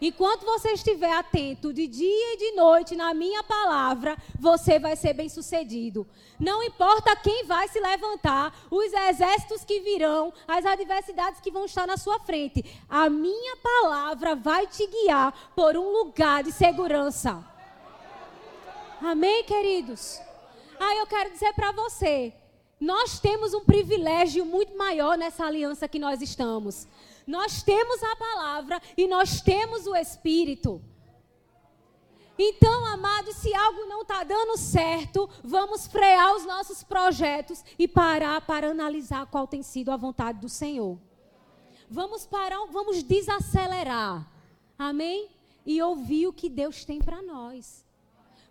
Enquanto 0.00 0.44
você 0.44 0.72
estiver 0.72 1.12
atento 1.12 1.72
de 1.72 1.86
dia 1.86 2.34
e 2.34 2.36
de 2.36 2.52
noite 2.52 2.94
na 2.94 3.12
minha 3.12 3.42
palavra, 3.42 4.16
você 4.38 4.78
vai 4.78 4.94
ser 4.94 5.12
bem 5.12 5.28
sucedido. 5.28 6.06
Não 6.38 6.62
importa 6.62 7.16
quem 7.16 7.44
vai 7.44 7.66
se 7.68 7.80
levantar, 7.80 8.54
os 8.70 8.92
exércitos 8.92 9.64
que 9.64 9.80
virão, 9.80 10.32
as 10.46 10.64
adversidades 10.64 11.40
que 11.40 11.50
vão 11.50 11.64
estar 11.64 11.86
na 11.86 11.96
sua 11.96 12.20
frente, 12.20 12.64
a 12.88 13.10
minha 13.10 13.56
palavra 13.56 14.36
vai 14.36 14.66
te 14.66 14.86
guiar 14.86 15.52
por 15.56 15.76
um 15.76 15.90
lugar 15.90 16.44
de 16.44 16.52
segurança. 16.52 17.44
Amém, 19.00 19.44
queridos? 19.44 20.20
Ah, 20.78 20.94
eu 20.96 21.06
quero 21.06 21.30
dizer 21.30 21.52
para 21.54 21.72
você, 21.72 22.32
nós 22.80 23.18
temos 23.18 23.52
um 23.52 23.64
privilégio 23.64 24.44
muito 24.44 24.76
maior 24.76 25.18
nessa 25.18 25.44
aliança 25.44 25.88
que 25.88 25.98
nós 25.98 26.22
estamos. 26.22 26.86
Nós 27.28 27.62
temos 27.62 28.02
a 28.02 28.16
palavra 28.16 28.80
e 28.96 29.06
nós 29.06 29.42
temos 29.42 29.86
o 29.86 29.94
Espírito. 29.94 30.82
Então, 32.38 32.86
amados, 32.86 33.36
se 33.36 33.54
algo 33.54 33.84
não 33.84 34.00
está 34.00 34.24
dando 34.24 34.56
certo, 34.56 35.28
vamos 35.44 35.86
frear 35.86 36.34
os 36.36 36.46
nossos 36.46 36.82
projetos 36.82 37.62
e 37.78 37.86
parar 37.86 38.40
para 38.46 38.70
analisar 38.70 39.26
qual 39.26 39.46
tem 39.46 39.62
sido 39.62 39.90
a 39.90 39.96
vontade 39.96 40.40
do 40.40 40.48
Senhor. 40.48 40.98
Vamos 41.90 42.24
parar, 42.24 42.64
vamos 42.70 43.02
desacelerar. 43.02 44.26
Amém? 44.78 45.28
E 45.66 45.82
ouvir 45.82 46.28
o 46.28 46.32
que 46.32 46.48
Deus 46.48 46.82
tem 46.82 46.98
para 46.98 47.20
nós. 47.20 47.84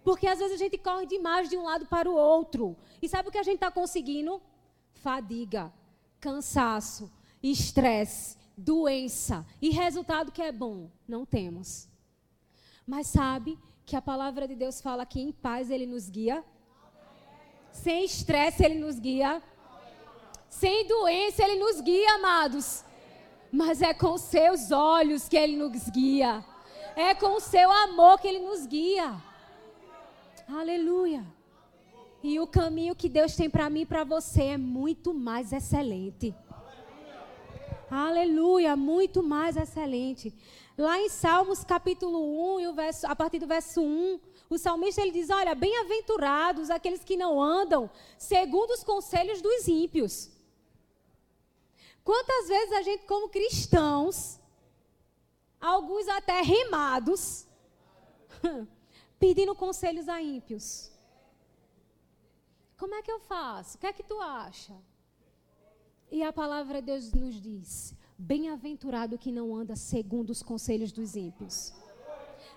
Porque 0.03 0.27
às 0.27 0.37
vezes 0.37 0.53
a 0.53 0.63
gente 0.63 0.77
corre 0.77 1.07
demais 1.07 1.49
de 1.49 1.57
um 1.57 1.63
lado 1.63 1.87
para 1.87 2.07
o 2.07 2.15
outro. 2.15 2.77
E 3.01 3.09
sabe 3.09 3.29
o 3.29 3.31
que 3.31 3.39
a 3.39 3.43
gente 3.43 3.55
está 3.55 3.71
conseguindo? 3.71 4.39
Fadiga, 4.93 5.73
cansaço, 6.19 7.11
estresse, 7.41 8.37
doença 8.57 9.45
e 9.61 9.69
resultado 9.69 10.31
que 10.31 10.41
é 10.41 10.51
bom, 10.51 10.89
não 11.07 11.25
temos. 11.25 11.87
Mas 12.85 13.07
sabe 13.07 13.59
que 13.85 13.95
a 13.95 14.01
palavra 14.01 14.47
de 14.47 14.55
Deus 14.55 14.81
fala 14.81 15.05
que 15.05 15.21
em 15.21 15.31
paz 15.31 15.69
ele 15.69 15.85
nos 15.85 16.09
guia? 16.09 16.43
Sem 17.71 18.03
estresse 18.03 18.65
ele 18.65 18.79
nos 18.79 18.97
guia? 18.97 19.41
Sem 20.49 20.87
doença 20.87 21.43
ele 21.43 21.59
nos 21.59 21.79
guia, 21.81 22.15
amados. 22.15 22.83
Mas 23.51 23.81
é 23.81 23.93
com 23.93 24.17
seus 24.17 24.71
olhos 24.71 25.29
que 25.29 25.37
ele 25.37 25.55
nos 25.55 25.87
guia. 25.89 26.43
É 26.95 27.13
com 27.13 27.35
o 27.35 27.39
seu 27.39 27.71
amor 27.71 28.19
que 28.19 28.27
ele 28.27 28.39
nos 28.39 28.65
guia. 28.65 29.21
Aleluia. 30.47 31.23
E 32.23 32.39
o 32.39 32.47
caminho 32.47 32.95
que 32.95 33.07
Deus 33.07 33.35
tem 33.35 33.49
para 33.49 33.69
mim 33.69 33.81
e 33.81 33.85
para 33.85 34.03
você 34.03 34.43
é 34.43 34.57
muito 34.57 35.13
mais 35.13 35.53
excelente. 35.53 36.33
Aleluia, 37.89 38.75
muito 38.75 39.23
mais 39.23 39.55
excelente. 39.55 40.33
Lá 40.77 40.99
em 40.99 41.09
Salmos 41.09 41.63
capítulo 41.63 42.55
1, 42.55 42.59
e 42.59 42.67
o 42.67 42.73
verso, 42.73 43.07
a 43.07 43.15
partir 43.15 43.39
do 43.39 43.47
verso 43.47 43.81
1, 43.81 44.19
o 44.49 44.57
salmista 44.57 45.01
ele 45.01 45.11
diz: 45.11 45.29
Olha, 45.29 45.55
bem-aventurados 45.55 46.69
aqueles 46.69 47.03
que 47.03 47.15
não 47.15 47.41
andam 47.41 47.89
segundo 48.17 48.71
os 48.71 48.83
conselhos 48.83 49.41
dos 49.41 49.67
ímpios. 49.67 50.29
Quantas 52.03 52.47
vezes 52.47 52.73
a 52.73 52.81
gente, 52.81 53.05
como 53.05 53.29
cristãos, 53.29 54.39
alguns 55.59 56.07
até 56.07 56.41
rimados, 56.41 57.47
pedindo 59.19 59.55
conselhos 59.55 60.07
a 60.07 60.21
ímpios. 60.21 60.91
Como 62.77 62.93
é 62.93 63.01
que 63.01 63.11
eu 63.11 63.19
faço? 63.19 63.77
O 63.77 63.79
que 63.79 63.87
é 63.87 63.93
que 63.93 64.03
tu 64.03 64.19
acha? 64.19 64.73
E 66.09 66.23
a 66.23 66.31
palavra 66.31 66.81
de 66.81 66.87
Deus 66.87 67.11
nos 67.11 67.39
diz: 67.41 67.93
Bem-aventurado 68.17 69.17
que 69.17 69.31
não 69.31 69.53
anda 69.53 69.75
segundo 69.75 70.29
os 70.29 70.41
conselhos 70.41 70.91
dos 70.91 71.17
ímpios. 71.17 71.73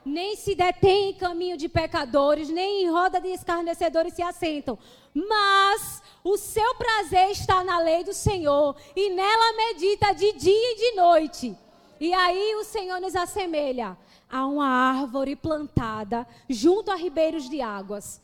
Nem 0.04 0.36
se 0.36 0.54
detém 0.54 1.10
em 1.10 1.14
caminho 1.14 1.56
de 1.56 1.68
pecadores, 1.68 2.48
nem 2.48 2.84
em 2.84 2.90
roda 2.90 3.20
de 3.20 3.28
escarnecedores 3.28 4.14
se 4.14 4.22
assentam. 4.22 4.78
Mas 5.12 6.00
o 6.22 6.36
seu 6.36 6.74
prazer 6.76 7.30
está 7.30 7.64
na 7.64 7.80
lei 7.80 8.04
do 8.04 8.14
Senhor, 8.14 8.76
e 8.94 9.10
nela 9.10 9.52
medita 9.56 10.12
de 10.12 10.32
dia 10.32 10.72
e 10.72 10.76
de 10.76 10.96
noite. 10.96 11.58
E 11.98 12.14
aí 12.14 12.54
o 12.54 12.64
Senhor 12.64 13.00
nos 13.00 13.16
assemelha 13.16 13.98
a 14.30 14.46
uma 14.46 14.66
árvore 14.66 15.34
plantada 15.34 16.26
junto 16.48 16.90
a 16.90 16.94
ribeiros 16.94 17.50
de 17.50 17.60
águas. 17.60 18.22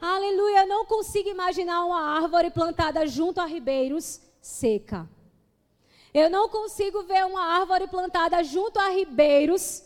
Aleluia, 0.00 0.62
eu 0.62 0.66
não 0.66 0.86
consigo 0.86 1.28
imaginar 1.28 1.84
uma 1.84 2.00
árvore 2.00 2.50
plantada 2.50 3.06
junto 3.06 3.40
a 3.40 3.44
ribeiros 3.44 4.25
seca. 4.46 5.08
Eu 6.14 6.30
não 6.30 6.48
consigo 6.48 7.02
ver 7.02 7.26
uma 7.26 7.44
árvore 7.58 7.88
plantada 7.88 8.42
junto 8.44 8.78
a 8.78 8.88
ribeiros 8.88 9.82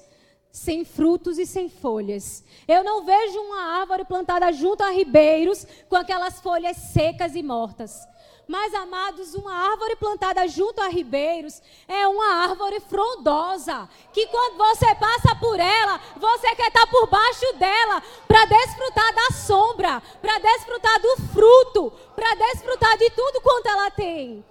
sem 0.52 0.84
frutos 0.84 1.38
e 1.38 1.46
sem 1.46 1.68
folhas. 1.68 2.44
Eu 2.68 2.84
não 2.84 3.04
vejo 3.04 3.40
uma 3.40 3.80
árvore 3.80 4.04
plantada 4.04 4.52
junto 4.52 4.82
a 4.82 4.90
ribeiros 4.90 5.66
com 5.88 5.96
aquelas 5.96 6.40
folhas 6.40 6.76
secas 6.76 7.34
e 7.34 7.42
mortas. 7.42 8.06
Mas, 8.50 8.74
amados, 8.74 9.32
uma 9.36 9.54
árvore 9.54 9.94
plantada 9.94 10.48
junto 10.48 10.80
a 10.80 10.88
ribeiros 10.88 11.62
é 11.86 12.08
uma 12.08 12.34
árvore 12.42 12.80
frondosa. 12.80 13.88
Que 14.12 14.26
quando 14.26 14.56
você 14.56 14.92
passa 14.96 15.36
por 15.36 15.60
ela, 15.60 16.00
você 16.16 16.52
quer 16.56 16.66
estar 16.66 16.84
por 16.88 17.06
baixo 17.06 17.52
dela 17.60 18.02
para 18.26 18.46
desfrutar 18.46 19.14
da 19.14 19.30
sombra, 19.36 20.02
para 20.20 20.40
desfrutar 20.40 21.00
do 21.00 21.16
fruto, 21.32 21.92
para 22.16 22.34
desfrutar 22.34 22.98
de 22.98 23.08
tudo 23.10 23.40
quanto 23.40 23.68
ela 23.68 23.88
tem. 23.92 24.44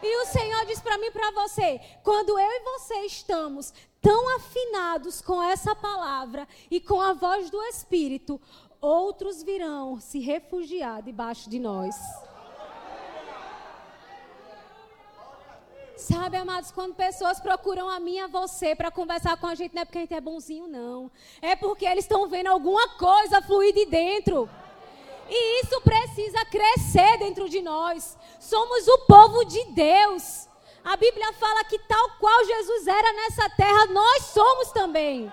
E 0.00 0.22
o 0.22 0.26
Senhor 0.26 0.64
diz 0.64 0.80
para 0.80 0.96
mim 0.96 1.10
para 1.10 1.32
você: 1.32 1.80
quando 2.04 2.38
eu 2.38 2.48
e 2.48 2.60
você 2.60 2.94
estamos 3.06 3.74
tão 4.00 4.36
afinados 4.36 5.20
com 5.20 5.42
essa 5.42 5.74
palavra 5.74 6.46
e 6.70 6.80
com 6.80 7.00
a 7.00 7.12
voz 7.12 7.50
do 7.50 7.60
Espírito, 7.64 8.40
outros 8.80 9.42
virão 9.42 9.98
se 9.98 10.20
refugiar 10.20 11.02
debaixo 11.02 11.50
de 11.50 11.58
nós. 11.58 11.96
Sabe, 16.06 16.36
amados, 16.36 16.70
quando 16.70 16.94
pessoas 16.94 17.40
procuram 17.40 17.88
a 17.88 17.98
mim 17.98 18.16
e 18.16 18.20
a 18.20 18.26
você 18.26 18.76
para 18.76 18.90
conversar 18.90 19.38
com 19.38 19.46
a 19.46 19.54
gente, 19.54 19.74
não 19.74 19.80
é 19.80 19.84
porque 19.86 19.96
a 19.96 20.00
gente 20.02 20.12
é 20.12 20.20
bonzinho, 20.20 20.68
não. 20.68 21.10
É 21.40 21.56
porque 21.56 21.86
eles 21.86 22.04
estão 22.04 22.28
vendo 22.28 22.48
alguma 22.48 22.86
coisa 22.98 23.40
fluir 23.40 23.72
de 23.72 23.86
dentro. 23.86 24.46
E 25.30 25.62
isso 25.62 25.80
precisa 25.80 26.44
crescer 26.44 27.16
dentro 27.16 27.48
de 27.48 27.62
nós. 27.62 28.18
Somos 28.38 28.86
o 28.86 28.98
povo 29.06 29.46
de 29.46 29.64
Deus. 29.72 30.46
A 30.84 30.94
Bíblia 30.94 31.32
fala 31.32 31.64
que 31.64 31.78
tal 31.78 32.10
qual 32.20 32.44
Jesus 32.44 32.86
era 32.86 33.12
nessa 33.14 33.48
terra, 33.56 33.86
nós 33.86 34.24
somos 34.24 34.72
também. 34.72 35.32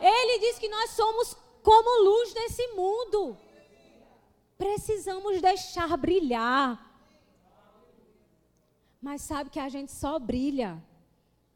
Ele 0.00 0.38
diz 0.40 0.58
que 0.58 0.68
nós 0.68 0.90
somos 0.90 1.36
como 1.62 2.02
luz 2.02 2.34
nesse 2.34 2.66
mundo. 2.74 3.38
Precisamos 4.58 5.40
deixar 5.40 5.96
brilhar. 5.96 6.85
Mas 9.06 9.22
sabe 9.22 9.50
que 9.50 9.60
a 9.60 9.68
gente 9.68 9.92
só 9.92 10.18
brilha 10.18 10.82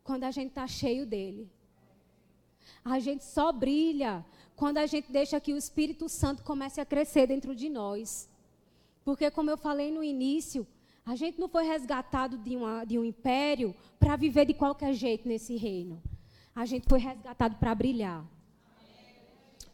quando 0.04 0.22
a 0.22 0.30
gente 0.30 0.50
está 0.50 0.68
cheio 0.68 1.04
dele. 1.04 1.50
A 2.84 3.00
gente 3.00 3.24
só 3.24 3.50
brilha 3.50 4.24
quando 4.54 4.78
a 4.78 4.86
gente 4.86 5.10
deixa 5.10 5.40
que 5.40 5.52
o 5.52 5.56
Espírito 5.56 6.08
Santo 6.08 6.44
comece 6.44 6.80
a 6.80 6.86
crescer 6.86 7.26
dentro 7.26 7.52
de 7.52 7.68
nós. 7.68 8.30
Porque, 9.04 9.28
como 9.32 9.50
eu 9.50 9.56
falei 9.58 9.90
no 9.90 10.04
início, 10.04 10.64
a 11.04 11.16
gente 11.16 11.40
não 11.40 11.48
foi 11.48 11.64
resgatado 11.64 12.38
de, 12.38 12.54
uma, 12.54 12.84
de 12.84 12.96
um 12.96 13.04
império 13.04 13.74
para 13.98 14.14
viver 14.14 14.44
de 14.44 14.54
qualquer 14.54 14.92
jeito 14.94 15.26
nesse 15.26 15.56
reino. 15.56 16.00
A 16.54 16.64
gente 16.64 16.88
foi 16.88 17.00
resgatado 17.00 17.56
para 17.56 17.74
brilhar. 17.74 18.24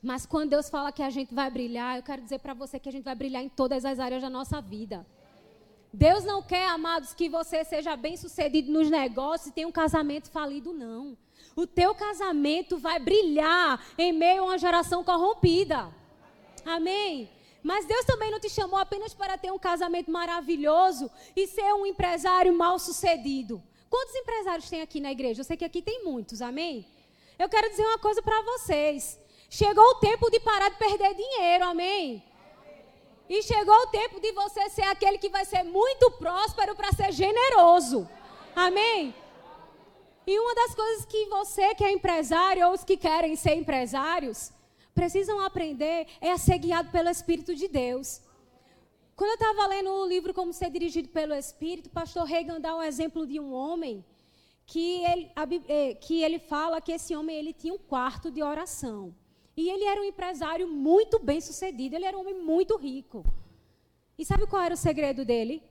Mas 0.03 0.25
quando 0.25 0.49
Deus 0.49 0.71
fala 0.71 0.91
que 0.91 1.03
a 1.03 1.11
gente 1.11 1.35
vai 1.35 1.51
brilhar, 1.51 1.99
eu 1.99 2.03
quero 2.03 2.23
dizer 2.23 2.39
para 2.39 2.55
você 2.55 2.79
que 2.79 2.89
a 2.89 2.93
gente 2.93 3.05
vai 3.05 3.15
brilhar 3.15 3.43
em 3.43 3.51
todas 3.51 3.85
as 3.85 3.99
áreas 3.99 4.23
da 4.23 4.31
nossa 4.31 4.63
vida. 4.63 5.07
Deus 5.93 6.25
não 6.25 6.43
quer, 6.43 6.69
amados, 6.69 7.15
que 7.15 7.29
você 7.29 7.65
seja 7.65 7.97
bem 7.97 8.17
sucedido 8.17 8.71
nos 8.71 8.91
negócios 8.91 9.49
e 9.49 9.53
tenha 9.53 9.69
um 9.69 9.73
casamento 9.73 10.31
falido, 10.31 10.73
não. 10.73 11.17
O 11.55 11.67
teu 11.67 11.95
casamento 11.95 12.77
vai 12.77 12.99
brilhar 12.99 13.83
em 13.97 14.13
meio 14.13 14.43
a 14.43 14.47
uma 14.47 14.59
geração 14.59 15.03
corrompida. 15.03 15.93
Amém? 16.65 17.31
Mas 17.63 17.87
Deus 17.87 18.05
também 18.05 18.31
não 18.31 18.39
te 18.39 18.49
chamou 18.49 18.79
apenas 18.79 19.15
para 19.15 19.39
ter 19.39 19.51
um 19.51 19.59
casamento 19.59 20.11
maravilhoso 20.11 21.11
e 21.35 21.47
ser 21.47 21.73
um 21.75 21.87
empresário 21.87 22.53
mal 22.53 22.79
sucedido. 22.79 23.63
Quantos 23.89 24.15
empresários 24.15 24.69
tem 24.69 24.83
aqui 24.83 25.01
na 25.01 25.13
igreja? 25.13 25.41
Eu 25.41 25.45
sei 25.45 25.57
que 25.57 25.65
aqui 25.65 25.81
tem 25.81 26.05
muitos, 26.05 26.43
amém? 26.43 26.87
Eu 27.39 27.49
quero 27.49 27.71
dizer 27.71 27.85
uma 27.85 27.99
coisa 27.99 28.23
para 28.23 28.43
vocês. 28.43 29.19
Chegou 29.49 29.85
o 29.85 29.95
tempo 29.97 30.31
de 30.31 30.41
parar 30.41 30.69
de 30.69 30.77
perder 30.77 31.15
dinheiro, 31.15 31.65
amém? 31.65 32.23
E 33.29 33.43
chegou 33.43 33.75
o 33.75 33.87
tempo 33.89 34.21
de 34.21 34.33
você 34.33 34.69
ser 34.71 34.83
aquele 34.85 35.19
que 35.19 35.29
vai 35.29 35.45
ser 35.45 35.63
muito 35.65 36.11
próspero 36.13 36.75
para 36.77 36.93
ser 36.93 37.13
generoso. 37.13 38.09
Amém? 38.55 39.15
E 40.27 40.39
uma 40.39 40.55
das 40.55 40.75
coisas 40.75 41.05
que 41.05 41.27
você 41.27 41.75
que 41.75 41.85
é 41.85 41.93
empresário 41.93 42.67
ou 42.67 42.73
os 42.73 42.85
que 42.85 42.97
querem 42.97 43.37
ser 43.37 43.55
empresários 43.55 44.53
precisam 44.95 45.41
aprender 45.41 46.07
é 46.21 46.33
a 46.33 46.39
ser 46.39 46.59
guiado 46.59 46.91
pelo 46.91 47.09
Espírito 47.09 47.55
de 47.55 47.69
Deus. 47.69 48.21
Quando 49.15 49.31
eu 49.31 49.35
estava 49.35 49.67
lendo 49.67 49.91
o 49.91 50.07
livro 50.07 50.35
Como 50.35 50.53
Ser 50.53 50.71
Dirigido 50.71 51.09
pelo 51.09 51.35
Espírito, 51.35 51.87
o 51.87 51.91
pastor 51.91 52.25
Reagan 52.25 52.61
dá 52.61 52.77
um 52.77 52.83
exemplo 52.83 53.27
de 53.27 53.41
um 53.41 53.53
homem 53.53 54.05
que 54.67 55.05
ele, 55.05 55.31
eh, 55.69 55.95
que 55.95 56.23
ele 56.23 56.39
fala 56.39 56.81
que 56.81 56.93
esse 56.93 57.15
homem 57.15 57.37
ele 57.37 57.53
tinha 57.53 57.73
um 57.73 57.79
quarto 57.79 58.31
de 58.31 58.43
oração. 58.43 59.15
E 59.57 59.71
ele 59.71 59.85
era 59.85 60.01
um 60.01 60.05
empresário 60.05 60.69
muito 60.69 61.19
bem 61.19 61.41
sucedido, 61.41 61.97
ele 61.97 62.05
era 62.05 62.17
um 62.17 62.21
homem 62.21 62.35
muito 62.35 62.77
rico. 62.77 63.25
E 64.19 64.25
sabe 64.25 64.47
qual 64.47 64.63
era 64.63 64.75
o 64.75 64.77
segredo 64.77 65.25
dele? 65.25 65.63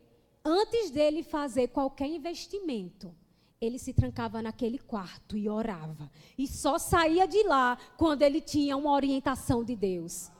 Antes 0.43 0.89
dele 0.89 1.23
fazer 1.23 1.67
qualquer 1.69 2.07
investimento, 2.07 3.13
ele 3.59 3.79
se 3.79 3.93
trancava 3.93 4.41
naquele 4.41 4.79
quarto 4.79 5.37
e 5.37 5.49
orava. 5.49 6.11
E 6.37 6.47
só 6.47 6.77
saía 6.77 7.27
de 7.27 7.41
lá 7.43 7.77
quando 7.97 8.21
ele 8.21 8.41
tinha 8.41 8.75
uma 8.77 8.91
orientação 8.91 9.63
de 9.63 9.75
Deus. 9.75 10.31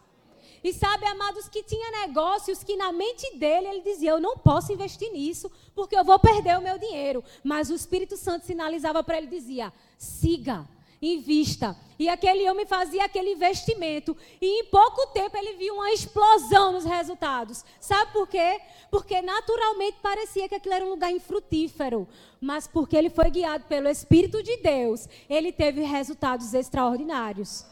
E 0.63 0.73
sabe, 0.73 1.05
amados, 1.05 1.47
que 1.47 1.61
tinha 1.61 2.07
negócios 2.07 2.63
que 2.63 2.75
na 2.75 2.91
mente 2.91 3.37
dele 3.37 3.67
ele 3.67 3.81
dizia: 3.81 4.11
Eu 4.11 4.19
não 4.19 4.35
posso 4.35 4.73
investir 4.73 5.11
nisso, 5.11 5.51
porque 5.75 5.95
eu 5.95 6.03
vou 6.03 6.17
perder 6.17 6.57
o 6.57 6.61
meu 6.61 6.79
dinheiro. 6.79 7.23
Mas 7.43 7.69
o 7.69 7.75
Espírito 7.75 8.17
Santo 8.17 8.47
sinalizava 8.47 9.03
para 9.03 9.19
ele: 9.19 9.27
dizia, 9.27 9.71
siga, 9.95 10.67
invista. 11.01 11.75
E 11.97 12.09
aquele 12.09 12.49
homem 12.49 12.65
fazia 12.65 13.05
aquele 13.05 13.33
investimento. 13.33 14.15
E 14.41 14.61
em 14.61 14.65
pouco 14.65 15.07
tempo 15.07 15.35
ele 15.37 15.53
viu 15.53 15.75
uma 15.75 15.91
explosão 15.91 16.73
nos 16.73 16.83
resultados. 16.83 17.63
Sabe 17.79 18.11
por 18.11 18.27
quê? 18.27 18.59
Porque 18.91 19.21
naturalmente 19.21 19.97
parecia 20.01 20.49
que 20.49 20.55
aquilo 20.55 20.75
era 20.75 20.85
um 20.85 20.89
lugar 20.89 21.11
infrutífero. 21.11 22.07
Mas 22.39 22.67
porque 22.67 22.95
ele 22.97 23.09
foi 23.09 23.29
guiado 23.29 23.65
pelo 23.65 23.87
Espírito 23.87 24.43
de 24.43 24.57
Deus, 24.57 25.07
ele 25.29 25.51
teve 25.51 25.81
resultados 25.81 26.53
extraordinários. 26.53 27.65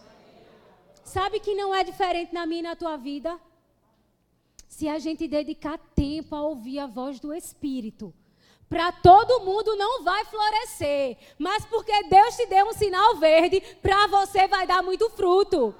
Sabe 1.03 1.39
que 1.39 1.53
não 1.53 1.75
é 1.75 1.83
diferente 1.83 2.33
na 2.33 2.45
minha 2.45 2.59
e 2.59 2.63
na 2.63 2.75
tua 2.75 2.97
vida? 2.97 3.39
Se 4.67 4.87
a 4.87 4.97
gente 4.97 5.27
dedicar 5.27 5.77
tempo 5.93 6.35
a 6.35 6.41
ouvir 6.41 6.79
a 6.79 6.87
voz 6.87 7.19
do 7.19 7.33
Espírito 7.33 8.13
para 8.69 8.91
todo 8.91 9.45
mundo 9.45 9.75
não 9.75 10.03
vai 10.03 10.25
florescer, 10.25 11.17
mas 11.37 11.65
porque 11.65 12.03
Deus 12.03 12.35
te 12.35 12.45
deu 12.47 12.67
um 12.67 12.73
sinal 12.73 13.17
verde, 13.17 13.61
para 13.81 14.07
você 14.07 14.47
vai 14.47 14.65
dar 14.65 14.81
muito 14.81 15.09
fruto. 15.11 15.75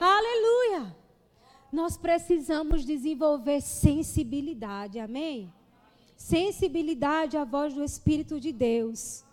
Aleluia! 0.00 0.96
Nós 1.70 1.96
precisamos 1.96 2.84
desenvolver 2.84 3.60
sensibilidade, 3.60 4.98
amém? 4.98 5.52
Sensibilidade 6.16 7.36
à 7.36 7.44
voz 7.44 7.74
do 7.74 7.82
Espírito 7.82 8.38
de 8.38 8.52
Deus. 8.52 9.24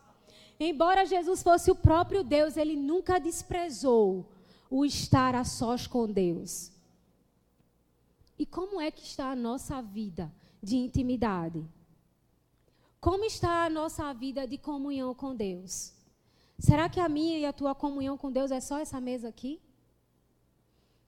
Embora 0.59 1.05
Jesus 1.05 1.41
fosse 1.41 1.71
o 1.71 1.75
próprio 1.75 2.23
Deus, 2.23 2.57
ele 2.57 2.75
nunca 2.75 3.19
desprezou 3.19 4.25
o 4.69 4.85
estar 4.85 5.35
a 5.35 5.43
sós 5.43 5.87
com 5.87 6.05
Deus. 6.05 6.71
E 8.37 8.45
como 8.45 8.79
é 8.79 8.91
que 8.91 9.01
está 9.01 9.31
a 9.31 9.35
nossa 9.35 9.81
vida 9.81 10.31
de 10.61 10.77
intimidade? 10.77 11.65
Como 12.99 13.23
está 13.23 13.65
a 13.65 13.69
nossa 13.69 14.13
vida 14.13 14.45
de 14.45 14.57
comunhão 14.57 15.15
com 15.15 15.33
Deus? 15.33 15.93
Será 16.57 16.89
que 16.89 16.99
a 16.99 17.07
minha 17.07 17.37
e 17.37 17.45
a 17.45 17.53
tua 17.53 17.73
comunhão 17.73 18.17
com 18.17 18.29
Deus 18.29 18.51
é 18.51 18.59
só 18.59 18.77
essa 18.77 18.99
mesa 18.99 19.29
aqui? 19.29 19.61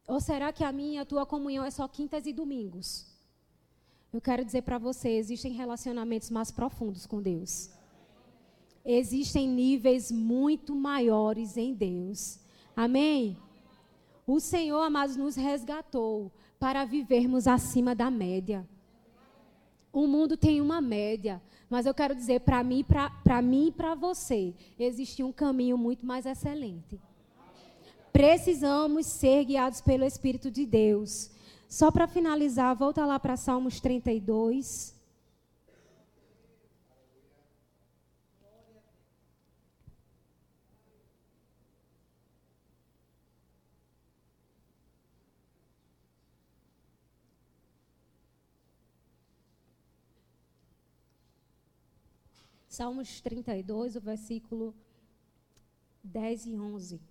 Ou 0.07 0.21
será 0.21 0.53
que 0.53 0.63
a 0.63 0.71
minha 0.71 0.95
e 0.95 0.97
a 0.99 1.05
tua 1.05 1.25
comunhão 1.25 1.65
é 1.65 1.69
só 1.69 1.87
quintas 1.87 2.25
e 2.25 2.31
domingos? 2.31 3.05
Eu 4.13 4.21
quero 4.21 4.43
dizer 4.45 4.61
para 4.61 4.77
você, 4.77 5.09
existem 5.09 5.51
relacionamentos 5.51 6.29
mais 6.29 6.49
profundos 6.49 7.05
com 7.05 7.21
Deus. 7.21 7.69
Existem 8.85 9.47
níveis 9.47 10.11
muito 10.11 10.73
maiores 10.73 11.57
em 11.57 11.73
Deus. 11.73 12.39
Amém? 12.75 13.37
O 14.25 14.39
Senhor, 14.39 14.81
amados, 14.81 15.17
nos 15.17 15.35
resgatou 15.35 16.31
para 16.57 16.85
vivermos 16.85 17.47
acima 17.47 17.93
da 17.93 18.09
média. 18.09 18.67
O 19.91 20.07
mundo 20.07 20.37
tem 20.37 20.61
uma 20.61 20.79
média, 20.79 21.41
mas 21.69 21.85
eu 21.85 21.93
quero 21.93 22.15
dizer 22.15 22.41
para 22.41 22.63
mim, 22.63 22.85
para 23.23 23.41
mim 23.41 23.67
e 23.67 23.71
para 23.71 23.93
você, 23.93 24.53
existe 24.79 25.23
um 25.23 25.31
caminho 25.31 25.77
muito 25.77 26.05
mais 26.05 26.25
excelente. 26.25 26.99
Precisamos 28.11 29.05
ser 29.05 29.45
guiados 29.45 29.81
pelo 29.81 30.03
Espírito 30.03 30.51
de 30.51 30.65
Deus. 30.65 31.31
Só 31.67 31.89
para 31.89 32.07
finalizar, 32.07 32.75
volta 32.75 33.05
lá 33.05 33.17
para 33.19 33.37
Salmos 33.37 33.79
32. 33.79 34.93
Salmos 52.71 53.19
32, 53.19 53.97
o 53.97 53.99
versículo 53.99 54.73
10 56.01 56.45
e 56.45 56.55
11. 56.57 57.01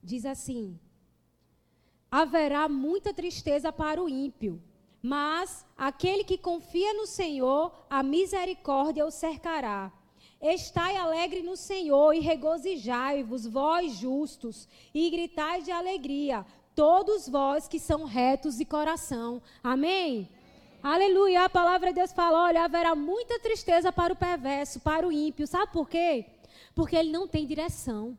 Diz 0.00 0.24
assim: 0.24 0.78
Haverá 2.08 2.68
muita 2.68 3.12
tristeza 3.12 3.72
para 3.72 4.00
o 4.00 4.08
ímpio, 4.08 4.62
mas 5.02 5.66
aquele 5.76 6.22
que 6.22 6.38
confia 6.38 6.94
no 6.94 7.08
Senhor, 7.08 7.72
a 7.90 8.04
misericórdia 8.04 9.04
o 9.04 9.10
cercará. 9.10 9.92
Estai 10.40 10.96
alegre 10.96 11.42
no 11.42 11.56
Senhor 11.56 12.12
e 12.12 12.20
regozijai-vos, 12.20 13.48
vós 13.48 13.94
justos, 13.94 14.68
e 14.94 15.10
gritai 15.10 15.60
de 15.60 15.72
alegria, 15.72 16.46
todos 16.72 17.28
vós 17.28 17.66
que 17.66 17.80
são 17.80 18.04
retos 18.04 18.58
de 18.58 18.64
coração. 18.64 19.42
Amém? 19.60 20.30
Aleluia. 20.84 21.46
A 21.46 21.48
palavra 21.48 21.88
de 21.88 21.94
Deus 21.94 22.12
fala: 22.12 22.42
olha, 22.42 22.62
haverá 22.62 22.94
muita 22.94 23.40
tristeza 23.40 23.90
para 23.90 24.12
o 24.12 24.16
perverso, 24.16 24.80
para 24.80 25.08
o 25.08 25.10
ímpio. 25.10 25.46
Sabe 25.46 25.72
por 25.72 25.88
quê? 25.88 26.26
Porque 26.74 26.94
ele 26.94 27.10
não 27.10 27.26
tem 27.26 27.46
direção. 27.46 28.18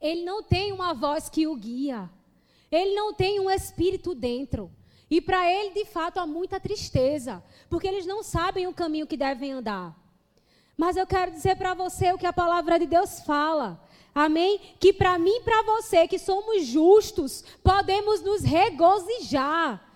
Ele 0.00 0.24
não 0.24 0.40
tem 0.40 0.70
uma 0.70 0.94
voz 0.94 1.28
que 1.28 1.48
o 1.48 1.56
guia. 1.56 2.08
Ele 2.70 2.94
não 2.94 3.12
tem 3.12 3.40
um 3.40 3.50
espírito 3.50 4.14
dentro. 4.14 4.70
E 5.10 5.20
para 5.20 5.50
ele, 5.50 5.70
de 5.70 5.84
fato, 5.84 6.18
há 6.18 6.26
muita 6.26 6.60
tristeza, 6.60 7.42
porque 7.68 7.88
eles 7.88 8.06
não 8.06 8.22
sabem 8.22 8.68
o 8.68 8.74
caminho 8.74 9.08
que 9.08 9.16
devem 9.16 9.50
andar. 9.50 9.98
Mas 10.76 10.96
eu 10.96 11.08
quero 11.08 11.32
dizer 11.32 11.56
para 11.56 11.74
você 11.74 12.12
o 12.12 12.18
que 12.18 12.26
a 12.26 12.32
palavra 12.32 12.78
de 12.78 12.86
Deus 12.86 13.20
fala. 13.22 13.82
Amém? 14.14 14.60
Que 14.78 14.92
para 14.92 15.18
mim 15.18 15.38
e 15.38 15.42
para 15.42 15.62
você, 15.62 16.06
que 16.06 16.20
somos 16.20 16.66
justos, 16.66 17.42
podemos 17.64 18.22
nos 18.22 18.42
regozijar 18.42 19.93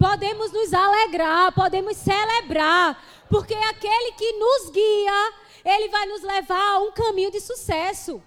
podemos 0.00 0.50
nos 0.50 0.72
alegrar, 0.72 1.52
podemos 1.52 1.94
celebrar, 1.98 2.98
porque 3.28 3.54
aquele 3.54 4.12
que 4.12 4.32
nos 4.32 4.70
guia, 4.70 5.32
ele 5.62 5.90
vai 5.90 6.06
nos 6.06 6.22
levar 6.22 6.76
a 6.76 6.78
um 6.80 6.90
caminho 6.90 7.30
de 7.30 7.38
sucesso. 7.38 8.22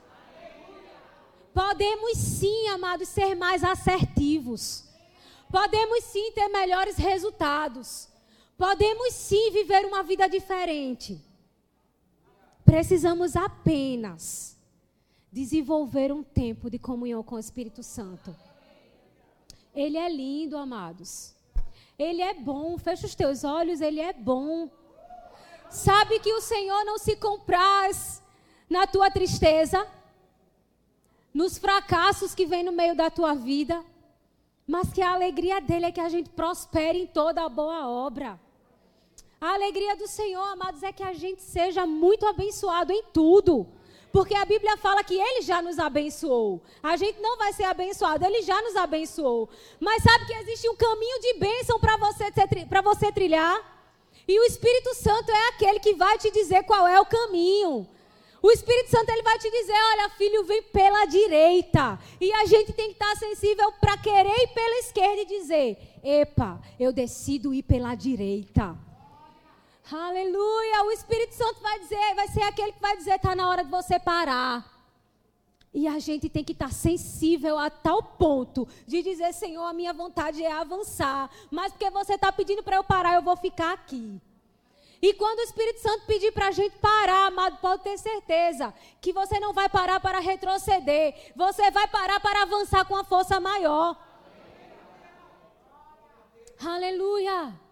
Podemos 1.52 2.16
sim, 2.16 2.68
amados, 2.68 3.10
ser 3.10 3.34
mais 3.34 3.64
assertivos. 3.64 4.84
Podemos 5.52 6.04
sim 6.04 6.32
ter 6.34 6.48
melhores 6.48 6.96
resultados. 6.96 8.08
Podemos 8.56 9.12
sim 9.16 9.50
viver 9.52 9.84
uma 9.88 10.04
vida 10.04 10.28
diferente. 10.30 11.20
Precisamos 12.64 13.36
apenas 13.36 14.56
desenvolver 15.32 16.12
um 16.12 16.22
tempo 16.22 16.70
de 16.70 16.78
comunhão 16.78 17.24
com 17.24 17.36
o 17.36 17.40
Espírito 17.40 17.82
Santo. 17.82 18.36
Ele 19.74 19.98
é 19.98 20.08
lindo, 20.08 20.56
amados. 20.56 21.36
Ele 22.04 22.22
é 22.22 22.34
bom. 22.34 22.78
Fecha 22.78 23.06
os 23.06 23.16
teus 23.16 23.44
olhos, 23.44 23.82
ele 23.82 24.02
é 24.02 24.12
bom. 24.12 24.70
Sabe 25.70 26.20
que 26.20 26.34
o 26.34 26.42
Senhor 26.42 26.84
não 26.86 26.98
se 26.98 27.16
compraz 27.16 28.22
na 28.70 28.86
tua 28.86 29.10
tristeza, 29.10 29.88
nos 31.34 31.58
fracassos 31.58 32.36
que 32.36 32.46
vem 32.46 32.64
no 32.64 32.72
meio 32.72 32.96
da 32.96 33.10
tua 33.10 33.34
vida, 33.34 33.84
mas 34.68 34.92
que 34.94 35.02
a 35.02 35.14
alegria 35.14 35.60
dele 35.60 35.86
é 35.86 35.92
que 35.92 36.00
a 36.00 36.10
gente 36.10 36.30
prospere 36.30 37.00
em 37.00 37.08
toda 37.08 37.44
a 37.44 37.50
boa 37.50 37.88
obra. 37.88 38.40
A 39.40 39.54
alegria 39.54 39.96
do 39.96 40.08
Senhor, 40.08 40.46
amados, 40.54 40.84
é 40.84 40.92
que 40.92 41.04
a 41.04 41.14
gente 41.14 41.42
seja 41.42 41.86
muito 41.86 42.26
abençoado 42.26 42.92
em 42.94 43.04
tudo. 43.12 43.68
Porque 44.14 44.36
a 44.36 44.46
Bíblia 44.46 44.78
fala 44.78 45.04
que 45.04 45.16
ele 45.16 45.42
já 45.42 45.60
nos 45.60 45.80
abençoou. 45.80 46.62
A 46.84 46.96
gente 46.96 47.20
não 47.20 47.36
vai 47.36 47.52
ser 47.52 47.64
abençoado, 47.64 48.24
ele 48.24 48.44
já 48.44 48.62
nos 48.62 48.76
abençoou. 48.76 49.50
Mas 49.80 50.04
sabe 50.04 50.28
que 50.28 50.34
existe 50.34 50.70
um 50.70 50.76
caminho 50.76 51.20
de 51.20 51.34
bênção 51.40 51.80
para 51.80 51.98
você, 51.98 52.26
você 52.84 53.12
trilhar? 53.12 53.60
E 54.28 54.40
o 54.40 54.44
Espírito 54.44 54.94
Santo 54.94 55.32
é 55.32 55.48
aquele 55.48 55.80
que 55.80 55.96
vai 55.96 56.16
te 56.20 56.30
dizer 56.30 56.62
qual 56.64 56.88
é 56.88 57.02
o 57.02 57.06
caminho. 57.08 57.88
O 58.40 58.52
Espírito 58.52 58.92
Santo 58.92 59.10
ele 59.10 59.24
vai 59.24 59.40
te 59.40 59.50
dizer: 59.50 59.74
olha, 59.74 60.10
filho, 60.12 60.44
vem 60.44 60.62
pela 60.62 61.06
direita. 61.06 61.98
E 62.22 62.32
a 62.34 62.46
gente 62.46 62.72
tem 62.72 62.90
que 62.90 63.04
estar 63.04 63.16
sensível 63.16 63.72
para 63.82 63.98
querer 63.98 64.44
ir 64.44 64.48
pela 64.50 64.80
esquerda 64.80 65.22
e 65.22 65.26
dizer: 65.26 65.78
epa, 66.04 66.62
eu 66.80 66.94
decido 66.94 67.52
ir 67.52 67.64
pela 67.64 67.96
direita. 67.96 68.78
Aleluia! 69.92 70.84
O 70.84 70.92
Espírito 70.92 71.36
Santo 71.36 71.62
vai 71.62 71.78
dizer, 71.80 72.16
vai 72.16 72.28
ser 72.30 72.42
aquele 72.44 72.72
que 72.72 72.80
vai 72.80 72.96
dizer, 72.96 73.16
está 73.16 73.36
na 73.36 73.50
hora 73.50 73.64
de 73.64 73.70
você 73.70 74.00
parar. 74.00 74.72
E 75.74 75.88
a 75.88 76.00
gente 76.00 76.30
tem 76.30 76.44
que 76.44 76.54
estar 76.54 76.68
tá 76.68 76.72
sensível 76.72 77.58
a 77.58 77.70
tal 77.70 78.02
ponto 78.02 78.68
de 78.88 79.02
dizer, 79.02 79.34
Senhor, 79.34 79.66
a 79.66 79.74
minha 79.74 79.92
vontade 79.92 80.44
é 80.44 80.52
avançar. 80.52 81.30
Mas 81.52 81.74
porque 81.74 81.90
você 81.90 82.14
está 82.14 82.32
pedindo 82.32 82.64
para 82.64 82.78
eu 82.78 82.84
parar, 82.84 83.16
eu 83.16 83.22
vou 83.22 83.36
ficar 83.36 83.74
aqui. 83.74 84.22
E 85.02 85.14
quando 85.16 85.40
o 85.40 85.44
Espírito 85.44 85.82
Santo 85.82 86.06
pedir 86.06 86.32
para 86.32 86.48
a 86.48 86.52
gente 86.52 86.78
parar, 86.78 87.26
amado, 87.26 87.58
pode 87.58 87.84
ter 87.84 87.98
certeza 87.98 88.74
que 89.02 89.12
você 89.12 89.38
não 89.38 89.52
vai 89.52 89.68
parar 89.68 90.00
para 90.00 90.20
retroceder. 90.20 91.34
Você 91.36 91.70
vai 91.72 91.88
parar 91.88 92.22
para 92.22 92.44
avançar 92.44 92.86
com 92.86 92.96
a 92.96 93.04
força 93.04 93.38
maior. 93.38 93.98
Aleluia. 96.64 97.63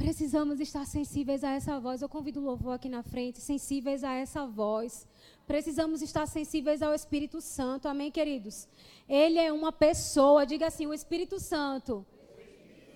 Precisamos 0.00 0.60
estar 0.60 0.86
sensíveis 0.86 1.44
a 1.44 1.50
essa 1.50 1.78
voz. 1.78 2.00
Eu 2.00 2.08
convido 2.08 2.40
o 2.40 2.42
louvor 2.42 2.72
aqui 2.72 2.88
na 2.88 3.02
frente, 3.02 3.38
sensíveis 3.38 4.02
a 4.02 4.14
essa 4.14 4.46
voz. 4.46 5.06
Precisamos 5.46 6.00
estar 6.00 6.26
sensíveis 6.26 6.80
ao 6.80 6.94
Espírito 6.94 7.38
Santo. 7.42 7.86
Amém, 7.86 8.10
queridos? 8.10 8.66
Ele 9.06 9.38
é 9.38 9.52
uma 9.52 9.70
pessoa. 9.70 10.46
Diga 10.46 10.68
assim: 10.68 10.86
o 10.86 10.94
Espírito 10.94 11.38
Santo 11.38 12.06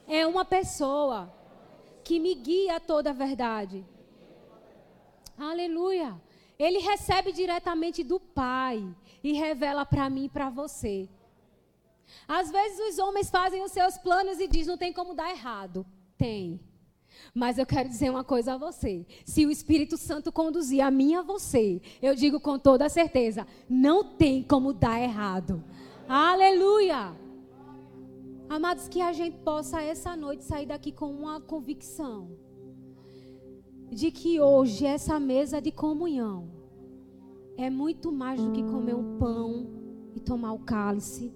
é 0.08 0.26
uma 0.26 0.46
pessoa 0.46 1.30
que 2.02 2.18
me 2.18 2.34
guia 2.34 2.76
a 2.76 2.80
toda 2.80 3.10
a 3.10 3.12
verdade. 3.12 3.84
Aleluia. 5.36 6.18
Ele 6.58 6.78
recebe 6.78 7.32
diretamente 7.32 8.02
do 8.02 8.18
Pai 8.18 8.82
e 9.22 9.34
revela 9.34 9.84
para 9.84 10.08
mim 10.08 10.24
e 10.24 10.30
para 10.30 10.48
você. 10.48 11.06
Às 12.26 12.50
vezes 12.50 12.80
os 12.88 12.98
homens 12.98 13.28
fazem 13.28 13.62
os 13.62 13.72
seus 13.72 13.98
planos 13.98 14.40
e 14.40 14.48
dizem: 14.48 14.70
não 14.70 14.78
tem 14.78 14.90
como 14.90 15.12
dar 15.12 15.30
errado. 15.30 15.84
Tem. 16.16 16.58
Mas 17.32 17.58
eu 17.58 17.64
quero 17.64 17.88
dizer 17.88 18.10
uma 18.10 18.24
coisa 18.24 18.54
a 18.54 18.58
você. 18.58 19.06
Se 19.24 19.46
o 19.46 19.50
Espírito 19.50 19.96
Santo 19.96 20.32
conduzir 20.32 20.80
a 20.80 20.90
mim 20.90 21.14
a 21.14 21.22
você, 21.22 21.80
eu 22.02 22.14
digo 22.14 22.40
com 22.40 22.58
toda 22.58 22.88
certeza, 22.88 23.46
não 23.68 24.02
tem 24.02 24.42
como 24.42 24.72
dar 24.72 25.00
errado. 25.00 25.62
Aleluia! 26.08 27.14
Amados, 28.48 28.88
que 28.88 29.00
a 29.00 29.12
gente 29.12 29.38
possa 29.38 29.80
essa 29.80 30.14
noite 30.14 30.44
sair 30.44 30.66
daqui 30.66 30.92
com 30.92 31.10
uma 31.10 31.40
convicção 31.40 32.28
de 33.90 34.10
que 34.10 34.40
hoje 34.40 34.84
essa 34.84 35.18
mesa 35.18 35.60
de 35.60 35.70
comunhão 35.70 36.50
é 37.56 37.70
muito 37.70 38.12
mais 38.12 38.40
do 38.42 38.50
que 38.50 38.62
comer 38.62 38.94
um 38.94 39.18
pão 39.18 39.66
e 40.14 40.20
tomar 40.20 40.52
o 40.52 40.58
cálice, 40.58 41.32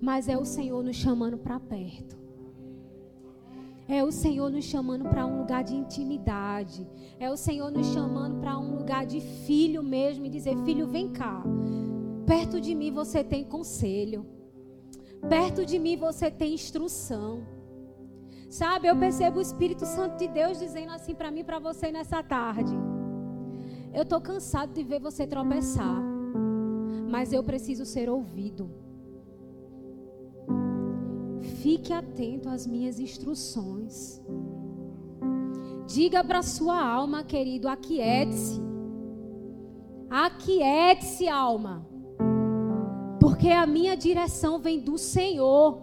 mas 0.00 0.28
é 0.28 0.36
o 0.36 0.44
Senhor 0.44 0.82
nos 0.82 0.96
chamando 0.96 1.38
para 1.38 1.60
perto. 1.60 2.16
É 3.90 4.04
o 4.04 4.12
Senhor 4.12 4.50
nos 4.50 4.66
chamando 4.66 5.08
para 5.08 5.24
um 5.24 5.38
lugar 5.38 5.64
de 5.64 5.74
intimidade. 5.74 6.86
É 7.18 7.30
o 7.30 7.38
Senhor 7.38 7.70
nos 7.70 7.86
chamando 7.86 8.38
para 8.38 8.58
um 8.58 8.76
lugar 8.76 9.06
de 9.06 9.18
filho 9.46 9.82
mesmo 9.82 10.26
e 10.26 10.28
dizer: 10.28 10.54
Filho, 10.64 10.86
vem 10.86 11.08
cá. 11.10 11.42
Perto 12.26 12.60
de 12.60 12.74
mim 12.74 12.92
você 12.92 13.24
tem 13.24 13.42
conselho. 13.44 14.26
Perto 15.26 15.64
de 15.64 15.78
mim 15.78 15.96
você 15.96 16.30
tem 16.30 16.52
instrução. 16.52 17.46
Sabe, 18.50 18.88
eu 18.88 18.96
percebo 18.96 19.38
o 19.38 19.42
Espírito 19.42 19.86
Santo 19.86 20.18
de 20.18 20.28
Deus 20.28 20.58
dizendo 20.58 20.92
assim 20.92 21.14
para 21.14 21.30
mim, 21.30 21.42
para 21.42 21.58
você 21.58 21.90
nessa 21.90 22.22
tarde. 22.22 22.74
Eu 23.94 24.02
estou 24.02 24.20
cansado 24.20 24.74
de 24.74 24.82
ver 24.82 25.00
você 25.00 25.26
tropeçar, 25.26 26.02
mas 27.10 27.32
eu 27.32 27.42
preciso 27.42 27.86
ser 27.86 28.10
ouvido 28.10 28.70
fique 31.68 31.92
atento 31.92 32.48
às 32.48 32.66
minhas 32.66 32.98
instruções. 32.98 34.22
Diga 35.86 36.24
para 36.24 36.42
sua 36.42 36.82
alma, 36.82 37.22
querido, 37.22 37.68
aquiete-se. 37.68 38.58
Aquiete-se, 40.08 41.28
alma. 41.28 41.86
Porque 43.20 43.50
a 43.50 43.66
minha 43.66 43.94
direção 43.94 44.58
vem 44.58 44.80
do 44.80 44.96
Senhor. 44.96 45.82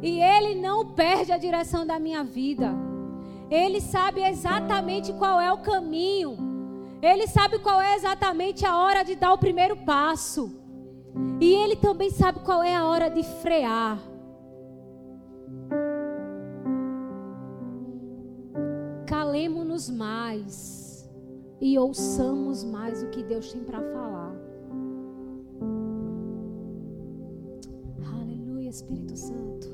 E 0.00 0.20
Ele 0.20 0.54
não 0.54 0.92
perde 0.92 1.32
a 1.32 1.36
direção 1.36 1.84
da 1.84 1.98
minha 1.98 2.22
vida. 2.22 2.72
Ele 3.50 3.80
sabe 3.80 4.22
exatamente 4.22 5.12
qual 5.14 5.40
é 5.40 5.52
o 5.52 5.58
caminho. 5.58 6.36
Ele 7.02 7.26
sabe 7.26 7.58
qual 7.58 7.80
é 7.80 7.96
exatamente 7.96 8.64
a 8.64 8.78
hora 8.78 9.02
de 9.02 9.16
dar 9.16 9.32
o 9.32 9.38
primeiro 9.38 9.76
passo. 9.78 10.56
E 11.40 11.52
Ele 11.52 11.74
também 11.74 12.10
sabe 12.10 12.38
qual 12.44 12.62
é 12.62 12.76
a 12.76 12.84
hora 12.84 13.08
de 13.10 13.24
frear. 13.24 14.09
Calemos-nos 19.30 19.88
mais 19.88 21.08
e 21.60 21.78
ouçamos 21.78 22.64
mais 22.64 23.00
o 23.00 23.10
que 23.10 23.22
Deus 23.22 23.52
tem 23.52 23.62
para 23.62 23.80
falar. 23.80 24.34
Aleluia, 28.12 28.68
Espírito 28.68 29.16
Santo. 29.16 29.68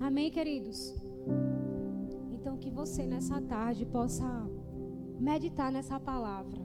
Amém, 0.00 0.30
queridos? 0.30 1.07
Você 2.88 3.04
nessa 3.04 3.38
tarde 3.42 3.84
possa 3.84 4.26
meditar 5.20 5.70
nessa 5.70 6.00
palavra. 6.00 6.58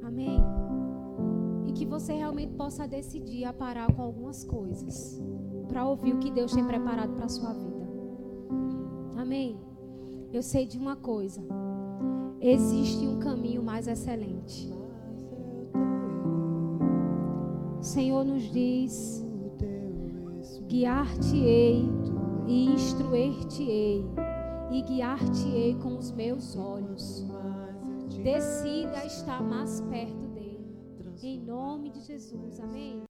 Amém? 0.00 0.40
E 1.66 1.72
que 1.72 1.84
você 1.84 2.12
realmente 2.12 2.54
possa 2.54 2.86
decidir 2.86 3.44
a 3.44 3.52
parar 3.52 3.92
com 3.92 4.02
algumas 4.02 4.44
coisas 4.44 5.20
para 5.66 5.84
ouvir 5.84 6.14
o 6.14 6.20
que 6.20 6.30
Deus 6.30 6.54
tem 6.54 6.64
preparado 6.64 7.14
para 7.14 7.24
a 7.24 7.28
sua 7.28 7.52
vida. 7.54 7.88
Amém? 9.16 9.58
Eu 10.32 10.44
sei 10.44 10.64
de 10.64 10.78
uma 10.78 10.94
coisa: 10.94 11.42
existe 12.40 13.04
um 13.04 13.18
caminho 13.18 13.64
mais 13.64 13.88
excelente. 13.88 14.72
O 17.80 17.82
Senhor 17.82 18.24
nos 18.24 18.44
diz: 18.44 19.26
guiar-te-ei 20.68 21.84
e 22.46 22.66
instruir-te-ei 22.66 24.21
e 24.72 24.82
guiar-te-ei 24.82 25.74
com 25.76 25.98
os 25.98 26.10
meus 26.10 26.56
olhos. 26.56 27.24
Decida 28.22 29.04
estar 29.04 29.42
mais 29.42 29.80
perto 29.82 30.26
dele. 30.28 30.76
Em 31.22 31.40
nome 31.40 31.90
de 31.90 32.00
Jesus. 32.00 32.58
Amém. 32.60 33.02